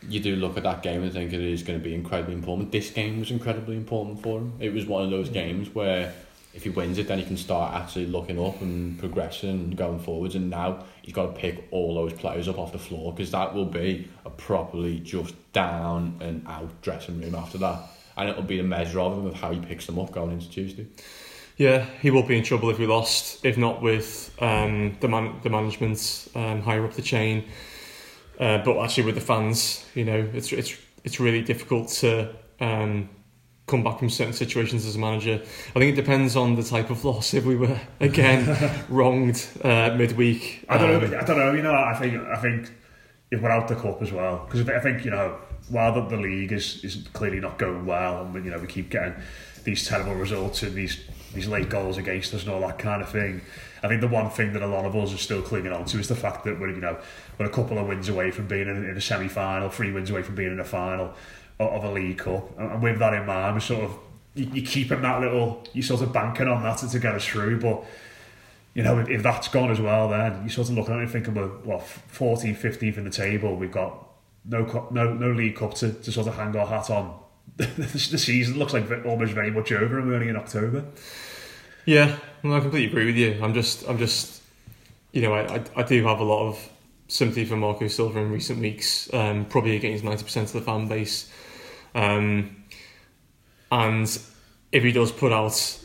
you 0.09 0.21
do 0.21 0.37
look 0.37 0.57
at 0.57 0.65
that 0.65 0.83
game 0.83 1.03
and 1.03 1.13
think 1.13 1.33
it 1.33 1.41
is 1.41 1.63
going 1.63 1.79
to 1.79 1.85
be 1.85 1.95
incredibly 1.95 2.35
important. 2.35 2.73
This 2.73 2.91
game 2.91 3.21
was 3.21 3.31
incredibly 3.31 3.77
important 3.77 4.23
for 4.23 4.39
him. 4.39 4.55
It 4.59 4.73
was 4.73 4.87
one 4.87 5.05
of 5.05 5.11
those 5.11 5.29
games 5.29 5.75
where 5.75 6.13
if 6.55 6.63
he 6.63 6.71
wins 6.71 6.99
it, 6.99 7.09
then 7.09 7.19
he 7.19 7.25
can 7.25 7.37
start 7.37 7.75
actually 7.75 8.07
looking 8.07 8.43
up 8.43 8.61
and 8.61 8.97
progressing 8.99 9.51
and 9.51 9.77
going 9.77 9.99
forwards. 9.99 10.37
And 10.37 10.51
now 10.51 10.85
he's 11.03 11.13
got 11.13 11.27
to 11.27 11.33
pick 11.33 11.67
all 11.73 11.95
those 11.95 12.13
players 12.13 12.47
up 12.47 12.59
off 12.59 12.71
the 12.71 12.79
floor 12.79 13.13
because 13.13 13.33
that 13.33 13.53
will 13.53 13.65
be 13.65 14.09
a 14.25 14.31
properly 14.31 15.01
just 15.01 15.35
down 15.53 16.17
and 16.21 16.47
out 16.47 16.81
dressing 16.81 17.21
room 17.21 17.35
after 17.35 17.59
that. 17.59 17.81
And 18.17 18.29
it'll 18.29 18.45
be 18.45 18.59
the 18.59 18.63
measure 18.63 19.01
of 19.01 19.19
him 19.19 19.27
of 19.27 19.35
how 19.35 19.51
he 19.51 19.59
picks 19.59 19.87
them 19.87 19.99
up 19.99 20.13
going 20.13 20.31
into 20.31 20.49
Tuesday. 20.49 20.87
Yeah, 21.57 21.87
he 22.01 22.11
will 22.11 22.23
be 22.23 22.39
in 22.39 22.45
trouble 22.45 22.71
if 22.71 22.79
we 22.79 22.87
lost, 22.87 23.45
if 23.45 23.57
not 23.57 23.83
with 23.83 24.35
um, 24.41 24.97
the 25.01 25.09
man, 25.09 25.41
the 25.43 25.51
management 25.51 26.29
um, 26.37 26.63
higher 26.63 26.85
up 26.85 26.95
the 26.95 27.03
chain, 27.03 27.45
uh, 28.41 28.59
but 28.59 28.79
actually 28.79 29.05
with 29.05 29.15
the 29.15 29.21
fans. 29.21 29.85
You 29.95 30.05
know, 30.05 30.29
it's 30.33 30.53
it's 30.53 30.77
it's 31.05 31.21
really 31.21 31.43
difficult 31.43 31.89
to 32.01 32.35
um, 32.61 33.09
come 33.67 33.83
back 33.83 33.99
from 33.99 34.11
certain 34.11 34.33
situations 34.33 34.85
as 34.85 34.97
a 34.97 34.99
manager. 34.99 35.41
I 35.43 35.79
think 35.79 35.93
it 35.93 35.97
depends 35.97 36.37
on 36.37 36.55
the 36.55 36.63
type 36.63 36.91
of 36.91 37.05
loss. 37.05 37.33
If 37.35 37.45
we 37.45 37.57
were 37.57 37.81
again 38.01 38.85
wronged 38.89 39.47
uh, 39.63 39.95
midweek, 39.97 40.65
I 40.69 40.79
don't 40.79 41.03
um, 41.03 41.11
know. 41.11 41.19
I 41.19 41.25
don't 41.25 41.39
know. 41.39 41.53
You 41.53 41.63
know, 41.63 41.75
I 41.75 41.95
think 41.95 42.15
I 42.23 42.37
think 42.37 42.73
if 43.31 43.41
we're 43.41 43.51
out 43.51 43.69
the 43.69 43.77
cup 43.77 44.03
as 44.03 44.13
well, 44.13 44.47
because 44.47 44.69
I 44.69 44.81
think 44.81 45.05
you 45.05 45.11
know, 45.11 45.37
while 45.71 45.95
the, 45.95 46.17
the 46.17 46.23
league 46.23 46.53
is 46.53 46.85
is 46.85 47.09
clearly 47.13 47.41
not 47.41 47.59
going 47.59 47.87
well, 47.87 48.25
and 48.25 48.45
you 48.45 48.51
know 48.51 48.59
we 48.59 48.67
keep 48.67 48.91
getting 48.91 49.15
these 49.65 49.87
terrible 49.87 50.15
results 50.15 50.63
and 50.63 50.75
these 50.75 51.03
these 51.35 51.49
late 51.49 51.69
goals 51.69 51.99
against 51.99 52.33
us 52.35 52.43
and 52.43 52.53
all 52.53 52.61
that 52.61 52.79
kind 52.79 53.03
of 53.03 53.09
thing. 53.09 53.41
I 53.83 53.89
think 53.89 54.01
the 54.01 54.09
one 54.09 54.31
thing 54.31 54.55
that 54.55 54.63
a 54.63 54.67
lot 54.67 54.87
of 54.87 54.97
us 54.97 55.13
are 55.13 55.19
still 55.19 55.43
clinging 55.43 55.73
on 55.73 55.85
to 55.87 55.99
is 55.99 56.09
the 56.09 56.15
fact 56.15 56.45
that 56.45 56.61
we're 56.61 56.71
you 56.71 56.81
know 56.81 56.99
we're 57.39 57.47
a 57.47 57.51
couple 57.51 57.79
of 57.79 57.87
wins 57.87 58.09
away 58.09 58.31
from 58.31 58.47
being 58.47 58.69
in, 58.69 58.89
in 58.89 58.97
a 58.97 59.01
semi 59.01 59.29
final, 59.29 59.69
three 59.71 59.91
wins 59.91 60.11
away 60.11 60.23
from 60.23 60.35
being 60.35 60.53
in 60.53 60.61
a 60.61 60.65
final 60.65 61.15
of, 61.59 61.85
a 61.85 61.91
league 61.93 62.19
cup, 62.19 62.59
and, 62.59 62.83
with 62.83 62.99
that 62.99 63.15
in 63.15 63.27
mind, 63.27 63.55
we're 63.55 63.61
sort 63.61 63.85
of 63.85 63.97
you, 64.35 64.47
you 64.53 64.63
keeping 64.63 65.03
that 65.03 65.21
little, 65.21 65.67
you 65.73 65.83
sort 65.83 66.03
of 66.03 66.13
banking 66.13 66.49
on 66.49 66.63
that 66.63 66.79
to, 66.79 66.99
get 66.99 67.15
us 67.15 67.25
through, 67.25 67.61
but 67.61 67.85
you 68.75 68.83
know, 68.83 68.99
if, 68.99 69.23
that's 69.23 69.49
gone 69.49 69.71
as 69.71 69.81
well, 69.81 70.09
then 70.09 70.41
you're 70.41 70.51
sort 70.51 70.69
of 70.69 70.75
looking 70.75 70.95
at 70.95 71.03
it 71.03 71.11
thinking, 71.11 71.35
well, 71.35 71.49
what, 71.63 71.81
14th, 72.13 72.57
15th 72.57 72.97
in 72.97 73.05
the 73.05 73.11
table, 73.11 73.55
we've 73.57 73.71
got 73.71 74.05
no 74.45 74.89
no 74.91 75.15
no 75.15 75.31
League 75.31 75.57
Cup 75.57 75.75
to, 75.75 75.93
to 75.93 76.13
sort 76.13 76.27
of 76.27 76.35
hang 76.35 76.55
our 76.57 76.67
hat 76.67 76.91
on. 76.91 77.19
the 77.57 77.99
season 77.99 78.59
looks 78.59 78.73
like 78.73 78.91
almost 79.05 79.33
very 79.33 79.51
much 79.51 79.71
over 79.71 79.99
and 79.99 80.09
we're 80.09 80.15
only 80.15 80.29
in 80.29 80.37
October. 80.37 80.85
Yeah, 81.87 82.17
no, 82.43 82.57
I 82.57 82.61
completely 82.61 82.89
agree 82.89 83.07
with 83.07 83.17
you. 83.17 83.39
I'm 83.43 83.55
just, 83.55 83.87
I'm 83.89 83.99
just, 83.99 84.43
you 85.13 85.23
know, 85.23 85.35
I, 85.35 85.57
I, 85.57 85.65
I 85.77 85.83
do 85.83 86.05
have 86.07 86.21
a 86.21 86.25
lot 86.25 86.49
of 86.49 86.71
sympathy 87.09 87.45
for 87.45 87.57
Marco 87.57 87.87
Silva 87.87 88.19
in 88.21 88.33
recent 88.33 88.59
weeks, 88.59 89.13
um, 89.13 89.45
probably 89.45 89.77
against 89.77 90.03
ninety 90.03 90.25
percent 90.25 90.49
of 90.49 90.55
the 90.55 90.63
fan 90.63 90.89
base, 90.89 91.31
um, 91.95 92.65
and 93.71 94.19
if 94.73 94.83
he 94.83 94.93
does 94.93 95.13
put 95.13 95.33
out 95.33 95.81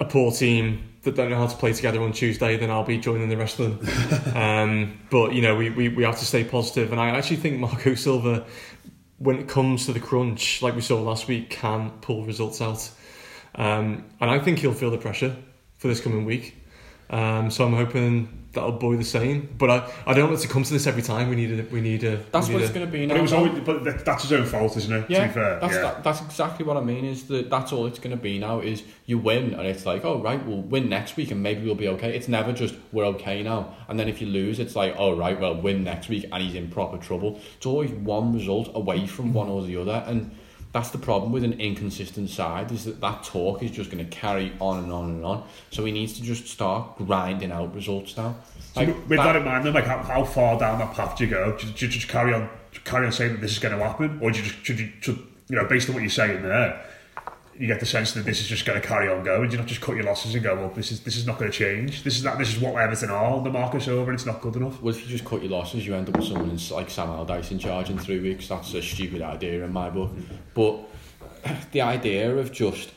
a 0.00 0.04
poor 0.04 0.32
team 0.32 0.90
that 1.02 1.14
don't 1.14 1.30
know 1.30 1.36
how 1.36 1.46
to 1.46 1.56
play 1.56 1.72
together 1.72 2.02
on 2.02 2.12
Tuesday, 2.12 2.56
then 2.56 2.70
I'll 2.70 2.84
be 2.84 2.98
joining 2.98 3.28
the 3.28 3.36
rest 3.36 3.58
of 3.58 3.80
them. 3.80 4.36
um, 4.36 5.00
but 5.10 5.34
you 5.34 5.42
know, 5.42 5.54
we, 5.54 5.70
we 5.70 5.88
we 5.88 6.04
have 6.04 6.18
to 6.18 6.24
stay 6.24 6.44
positive, 6.44 6.92
and 6.92 7.00
I 7.00 7.10
actually 7.10 7.36
think 7.36 7.58
Marco 7.60 7.94
Silva, 7.94 8.44
when 9.18 9.38
it 9.38 9.48
comes 9.48 9.86
to 9.86 9.92
the 9.92 10.00
crunch, 10.00 10.62
like 10.62 10.74
we 10.74 10.80
saw 10.80 11.00
last 11.00 11.28
week, 11.28 11.50
can 11.50 11.90
pull 12.00 12.24
results 12.24 12.60
out. 12.60 12.90
Um, 13.56 14.04
and 14.20 14.30
I 14.30 14.38
think 14.38 14.58
he'll 14.58 14.74
feel 14.74 14.90
the 14.90 14.98
pressure 14.98 15.36
for 15.78 15.88
this 15.88 16.00
coming 16.00 16.24
week. 16.24 16.56
Um, 17.10 17.50
so 17.50 17.64
I'm 17.66 17.74
hoping 17.74 18.40
that'll 18.52 18.72
buoy 18.72 18.96
the 18.96 19.04
same. 19.04 19.52
But 19.58 19.68
I, 19.70 19.90
I 20.06 20.14
don't 20.14 20.28
want 20.30 20.38
it 20.38 20.42
to 20.46 20.48
come 20.52 20.62
to 20.62 20.72
this 20.72 20.86
every 20.86 21.02
time. 21.02 21.28
We 21.28 21.36
need 21.36 21.58
a 21.58 21.62
we 21.64 21.80
need 21.80 22.04
a. 22.04 22.16
That's 22.32 22.48
we 22.48 22.54
what 22.54 22.60
need 22.60 22.64
it's 22.66 22.74
going 22.74 22.86
to 22.86 22.92
be 22.92 23.04
now. 23.06 23.14
But 23.14 23.18
it 23.18 23.22
was 23.22 23.32
always, 23.32 23.60
but 23.60 23.84
that- 23.84 24.04
that's 24.04 24.22
his 24.22 24.32
own 24.32 24.46
fault, 24.46 24.76
isn't 24.76 24.92
it? 24.92 25.10
Yeah, 25.10 25.22
to 25.22 25.26
be 25.28 25.34
fair, 25.34 25.60
that's 25.60 25.74
yeah. 25.74 25.80
That, 25.82 26.04
that's 26.04 26.20
exactly 26.22 26.64
what 26.64 26.76
I 26.76 26.80
mean. 26.80 27.04
Is 27.04 27.24
that 27.24 27.50
that's 27.50 27.72
all 27.72 27.86
it's 27.86 27.98
going 27.98 28.16
to 28.16 28.22
be 28.22 28.38
now? 28.38 28.60
Is 28.60 28.82
you 29.06 29.18
win 29.18 29.54
and 29.54 29.66
it's 29.66 29.84
like, 29.84 30.04
oh 30.04 30.20
right, 30.22 30.44
we'll 30.46 30.62
win 30.62 30.88
next 30.88 31.16
week 31.16 31.30
and 31.30 31.42
maybe 31.42 31.64
we'll 31.64 31.74
be 31.74 31.88
okay. 31.88 32.16
It's 32.16 32.28
never 32.28 32.52
just 32.52 32.74
we're 32.92 33.06
okay 33.06 33.42
now, 33.42 33.74
and 33.88 33.98
then 33.98 34.08
if 34.08 34.20
you 34.20 34.28
lose, 34.28 34.58
it's 34.60 34.76
like, 34.76 34.94
oh 34.98 35.14
right, 35.16 35.38
well 35.38 35.54
win 35.60 35.84
next 35.84 36.08
week 36.08 36.24
and 36.32 36.42
he's 36.42 36.54
in 36.54 36.70
proper 36.70 36.96
trouble. 36.98 37.40
It's 37.56 37.66
always 37.66 37.90
one 37.90 38.32
result 38.32 38.70
away 38.74 39.06
from 39.06 39.32
one 39.34 39.48
or 39.48 39.62
the 39.62 39.76
other, 39.76 40.04
and 40.06 40.30
that's 40.74 40.90
the 40.90 40.98
problem 40.98 41.30
with 41.30 41.44
an 41.44 41.52
inconsistent 41.60 42.28
side. 42.28 42.72
Is 42.72 42.84
that 42.84 43.00
that 43.00 43.22
talk 43.22 43.62
is 43.62 43.70
just 43.70 43.92
going 43.92 44.04
to 44.04 44.10
carry 44.10 44.52
on 44.60 44.82
and 44.82 44.92
on 44.92 45.04
and 45.04 45.24
on. 45.24 45.44
So 45.70 45.84
he 45.84 45.92
needs 45.92 46.14
to 46.14 46.22
just 46.22 46.48
start 46.48 46.98
grinding 46.98 47.52
out 47.52 47.72
results 47.72 48.16
now. 48.16 48.34
So 48.74 48.84
with 48.84 49.18
that, 49.18 49.36
in 49.36 49.44
mind, 49.44 49.64
then, 49.64 49.72
like 49.72 49.84
how, 49.84 49.98
how 49.98 50.24
far 50.24 50.58
down 50.58 50.80
that 50.80 50.92
path 50.94 51.16
do 51.16 51.24
you 51.24 51.30
go? 51.30 51.56
Do 51.56 51.68
you, 51.68 51.72
do 51.72 51.86
you 51.86 51.92
just 51.92 52.08
carry 52.08 52.34
on, 52.34 52.50
carry 52.82 53.06
on 53.06 53.12
saying 53.12 53.34
that 53.34 53.40
this 53.40 53.52
is 53.52 53.60
going 53.60 53.78
to 53.78 53.84
happen, 53.84 54.18
or 54.20 54.32
do 54.32 54.38
you 54.38 54.44
just 54.46 54.64
should 54.64 54.80
you, 54.80 54.90
should, 55.00 55.18
you 55.48 55.54
know, 55.54 55.64
based 55.64 55.88
on 55.88 55.94
what 55.94 56.02
you're 56.02 56.10
saying 56.10 56.42
there, 56.42 56.84
you 57.58 57.66
get 57.68 57.78
the 57.78 57.86
sense 57.86 58.12
that 58.12 58.24
this 58.24 58.40
is 58.40 58.48
just 58.48 58.64
going 58.64 58.80
to 58.80 58.86
carry 58.86 59.08
on 59.08 59.22
going? 59.22 59.48
Do 59.48 59.52
you 59.52 59.58
not 59.58 59.68
just 59.68 59.80
cut 59.80 59.94
your 59.94 60.04
losses 60.04 60.34
and 60.34 60.42
go, 60.42 60.54
well, 60.56 60.70
this 60.70 60.90
is 60.90 61.00
this 61.00 61.16
is 61.16 61.26
not 61.26 61.38
going 61.38 61.50
to 61.50 61.56
change. 61.56 62.02
This 62.02 62.16
is 62.16 62.22
that. 62.22 62.38
This 62.38 62.54
is 62.54 62.60
what 62.60 62.74
Everton 62.74 63.10
are 63.10 63.36
under 63.36 63.50
Marco 63.50 63.78
Silva, 63.78 64.10
it's 64.12 64.26
not 64.26 64.40
good 64.40 64.56
enough. 64.56 64.82
Well, 64.82 64.94
if 64.94 65.02
you 65.02 65.08
just 65.08 65.24
cut 65.24 65.42
your 65.42 65.52
losses, 65.52 65.86
you 65.86 65.94
end 65.94 66.08
up 66.08 66.16
with 66.16 66.26
someone 66.26 66.58
like 66.70 66.90
Sam 66.90 67.10
Allardyce 67.10 67.52
in 67.52 67.58
charge 67.58 67.90
in 67.90 67.98
three 67.98 68.20
weeks. 68.20 68.48
That's 68.48 68.74
a 68.74 68.82
stupid 68.82 69.22
idea 69.22 69.64
in 69.64 69.72
my 69.72 69.90
book. 69.90 70.10
But 70.54 70.80
the 71.72 71.82
idea 71.82 72.36
of 72.36 72.52
just 72.52 72.90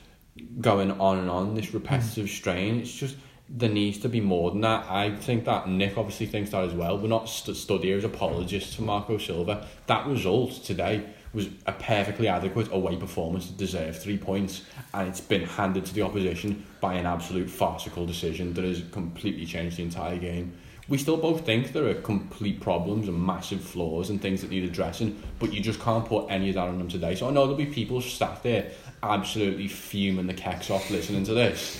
going 0.60 0.92
on 0.92 1.20
and 1.20 1.30
on, 1.30 1.56
this 1.56 1.74
repetitive 1.74 2.30
strain, 2.30 2.80
it's 2.80 2.94
just 2.94 3.16
there 3.50 3.70
needs 3.70 4.00
to 4.00 4.10
be 4.10 4.20
more 4.20 4.52
than 4.52 4.62
that. 4.62 4.86
I 4.90 5.16
think 5.16 5.46
that 5.46 5.70
Nick 5.70 5.98
obviously 5.98 6.26
thinks 6.26 6.50
that 6.52 6.64
as 6.64 6.74
well. 6.74 6.98
We're 6.98 7.08
not 7.08 7.30
st- 7.30 7.56
stood 7.56 7.84
here 7.84 7.98
as 7.98 8.04
apologists 8.04 8.76
for 8.76 8.82
Marco 8.82 9.18
Silva. 9.18 9.68
That 9.86 10.06
result 10.08 10.64
today 10.64 11.06
was 11.38 11.50
a 11.68 11.72
perfectly 11.72 12.28
adequate 12.28 12.72
away 12.72 12.96
performance 12.96 13.46
to 13.46 13.54
deserve 13.54 13.98
three 13.98 14.18
points, 14.18 14.64
and 14.96 15.08
it's 15.08 15.22
been 15.22 15.44
handed 15.44 15.86
to 15.86 15.94
the 15.94 16.02
opposition 16.02 16.66
by 16.82 16.96
an 16.96 17.06
absolute 17.06 17.48
farcical 17.48 18.08
decision 18.08 18.56
that 18.56 18.64
has 18.64 18.84
completely 18.92 19.46
changed 19.46 19.78
the 19.78 19.84
entire 19.84 20.18
game. 20.18 20.52
We 20.90 20.98
still 20.98 21.18
both 21.18 21.46
think 21.46 21.74
there 21.74 21.88
are 21.88 21.94
complete 21.94 22.60
problems 22.60 23.08
and 23.08 23.24
massive 23.24 23.62
flaws 23.62 24.10
and 24.10 24.20
things 24.20 24.42
that 24.42 24.50
need 24.50 24.64
addressing, 24.64 25.22
but 25.38 25.54
you 25.54 25.62
just 25.62 25.80
can't 25.80 26.06
put 26.06 26.26
any 26.32 26.50
of 26.50 26.56
that 26.56 26.68
on 26.70 26.80
them 26.80 26.88
today. 26.88 27.14
So 27.14 27.28
I 27.28 27.32
know 27.32 27.42
there'll 27.42 27.56
be 27.56 27.68
people 27.68 28.02
sat 28.02 28.42
there 28.42 28.72
absolutely 29.04 29.68
fuming 29.68 30.26
the 30.26 30.34
kecks 30.34 30.72
off 30.72 30.90
listening 30.90 31.24
to 31.26 31.36
this, 31.36 31.78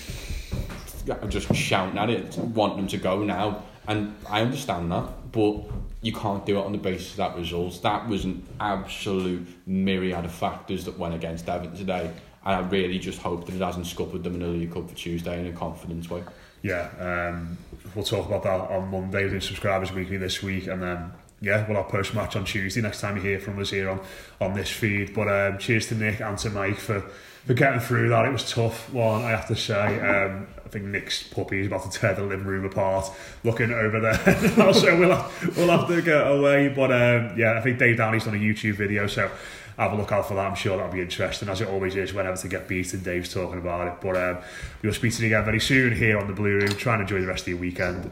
I'm 1.10 1.32
just 1.32 1.52
shouting 1.56 1.98
at 1.98 2.12
it, 2.12 2.38
wanting 2.38 2.78
them 2.78 2.88
to 2.90 2.98
go 2.98 3.24
now. 3.24 3.64
And 3.88 4.14
I 4.30 4.42
understand 4.42 4.92
that, 4.92 5.32
but 5.32 5.64
you 6.08 6.14
can't 6.14 6.46
do 6.46 6.58
it 6.58 6.66
on 6.66 6.72
the 6.72 6.78
basis 6.78 7.12
of 7.12 7.18
that 7.18 7.36
result. 7.36 7.82
That 7.84 8.08
was 8.08 8.24
an 8.24 8.42
absolute 8.62 9.46
myriad 9.68 10.24
of 10.24 10.32
factors 10.32 10.86
that 10.86 10.98
went 10.98 11.14
against 11.14 11.50
Everton 11.50 11.76
today. 11.76 12.10
And 12.46 12.56
I 12.56 12.60
really 12.70 12.98
just 12.98 13.20
hope 13.20 13.46
that 13.46 13.54
it 13.54 13.62
hasn't 13.62 13.88
scuppered 13.88 14.24
them 14.24 14.36
in 14.36 14.40
the 14.40 14.48
League 14.48 14.74
Cup 14.74 14.90
for 14.90 14.96
Tuesday 14.96 15.38
in 15.38 15.48
a 15.48 15.52
confidence 15.52 16.10
way. 16.10 16.24
Yeah, 16.62 16.88
um, 16.98 17.58
we'll 17.94 18.06
talk 18.06 18.26
about 18.26 18.44
that 18.44 18.72
on 18.72 18.90
Monday 18.90 19.30
with 19.30 19.44
subscribers 19.44 19.92
weekly 19.92 20.16
this 20.16 20.42
week, 20.42 20.68
and 20.68 20.82
then 20.82 21.12
yeah, 21.42 21.68
we'll 21.68 21.76
have 21.76 21.90
post 21.90 22.16
match 22.16 22.38
on 22.38 22.46
Tuesday 22.46 22.80
next 22.80 23.02
time 23.02 23.18
you 23.18 23.22
hear 23.22 23.40
from 23.42 23.60
us 23.60 23.72
here 23.72 23.90
on, 23.90 24.00
on 24.40 24.54
this 24.54 24.70
feed. 24.70 25.14
But 25.14 25.28
um, 25.28 25.58
cheers 25.58 25.88
to 25.88 25.96
Nick 25.96 26.22
and 26.22 26.38
to 26.38 26.50
Mike 26.50 26.80
for, 26.80 27.04
for 27.48 27.54
getting 27.54 27.80
through 27.80 28.10
that. 28.10 28.26
It 28.26 28.32
was 28.32 28.52
tough 28.52 28.92
one, 28.94 29.24
I 29.24 29.30
have 29.30 29.48
to 29.48 29.56
say. 29.56 30.00
Um, 30.00 30.48
I 30.66 30.70
think 30.70 30.84
Nick's 30.84 31.24
puppy 31.24 31.62
is 31.62 31.68
about 31.68 31.90
to 31.90 31.98
tear 31.98 32.14
the 32.14 32.24
living 32.24 32.46
room 32.46 32.66
apart 32.66 33.10
looking 33.46 33.72
over 33.72 34.02
there. 34.02 34.74
so 34.74 35.00
we'll 35.00 35.16
have, 35.16 35.58
we'll 35.58 35.70
have 35.70 35.88
to 35.88 36.02
get 36.02 36.30
away. 36.30 36.68
But 36.68 36.92
um, 36.92 37.40
yeah, 37.40 37.54
I 37.58 37.62
think 37.62 37.80
Dave 37.80 37.98
Downey's 37.98 38.26
done 38.26 38.36
a 38.36 38.38
YouTube 38.38 38.76
video, 38.76 39.08
so 39.08 39.32
have 39.78 39.94
a 39.94 39.96
look 39.96 40.12
out 40.12 40.28
for 40.28 40.34
that. 40.34 40.46
I'm 40.46 40.56
sure 40.56 40.76
that'll 40.76 40.92
be 40.92 41.02
interesting, 41.02 41.48
as 41.48 41.62
it 41.62 41.70
always 41.70 41.96
is 41.96 42.14
whenever 42.14 42.36
to 42.36 42.48
get 42.50 42.68
beaten. 42.68 43.02
Dave's 43.02 43.34
talking 43.34 43.60
about 43.60 43.88
it. 43.88 43.94
But 44.02 44.18
um, 44.18 44.44
we'll 44.84 44.94
speak 44.94 45.14
to 45.16 45.22
you 45.22 45.28
again 45.28 45.46
very 45.46 45.62
soon 45.62 45.96
here 45.96 46.18
on 46.18 46.28
the 46.28 46.34
Blue 46.34 46.54
Room. 46.58 46.68
Try 46.68 46.94
and 46.96 47.04
enjoy 47.04 47.22
the 47.22 47.28
rest 47.28 47.44
of 47.44 47.48
your 47.48 47.60
weekend. 47.60 48.12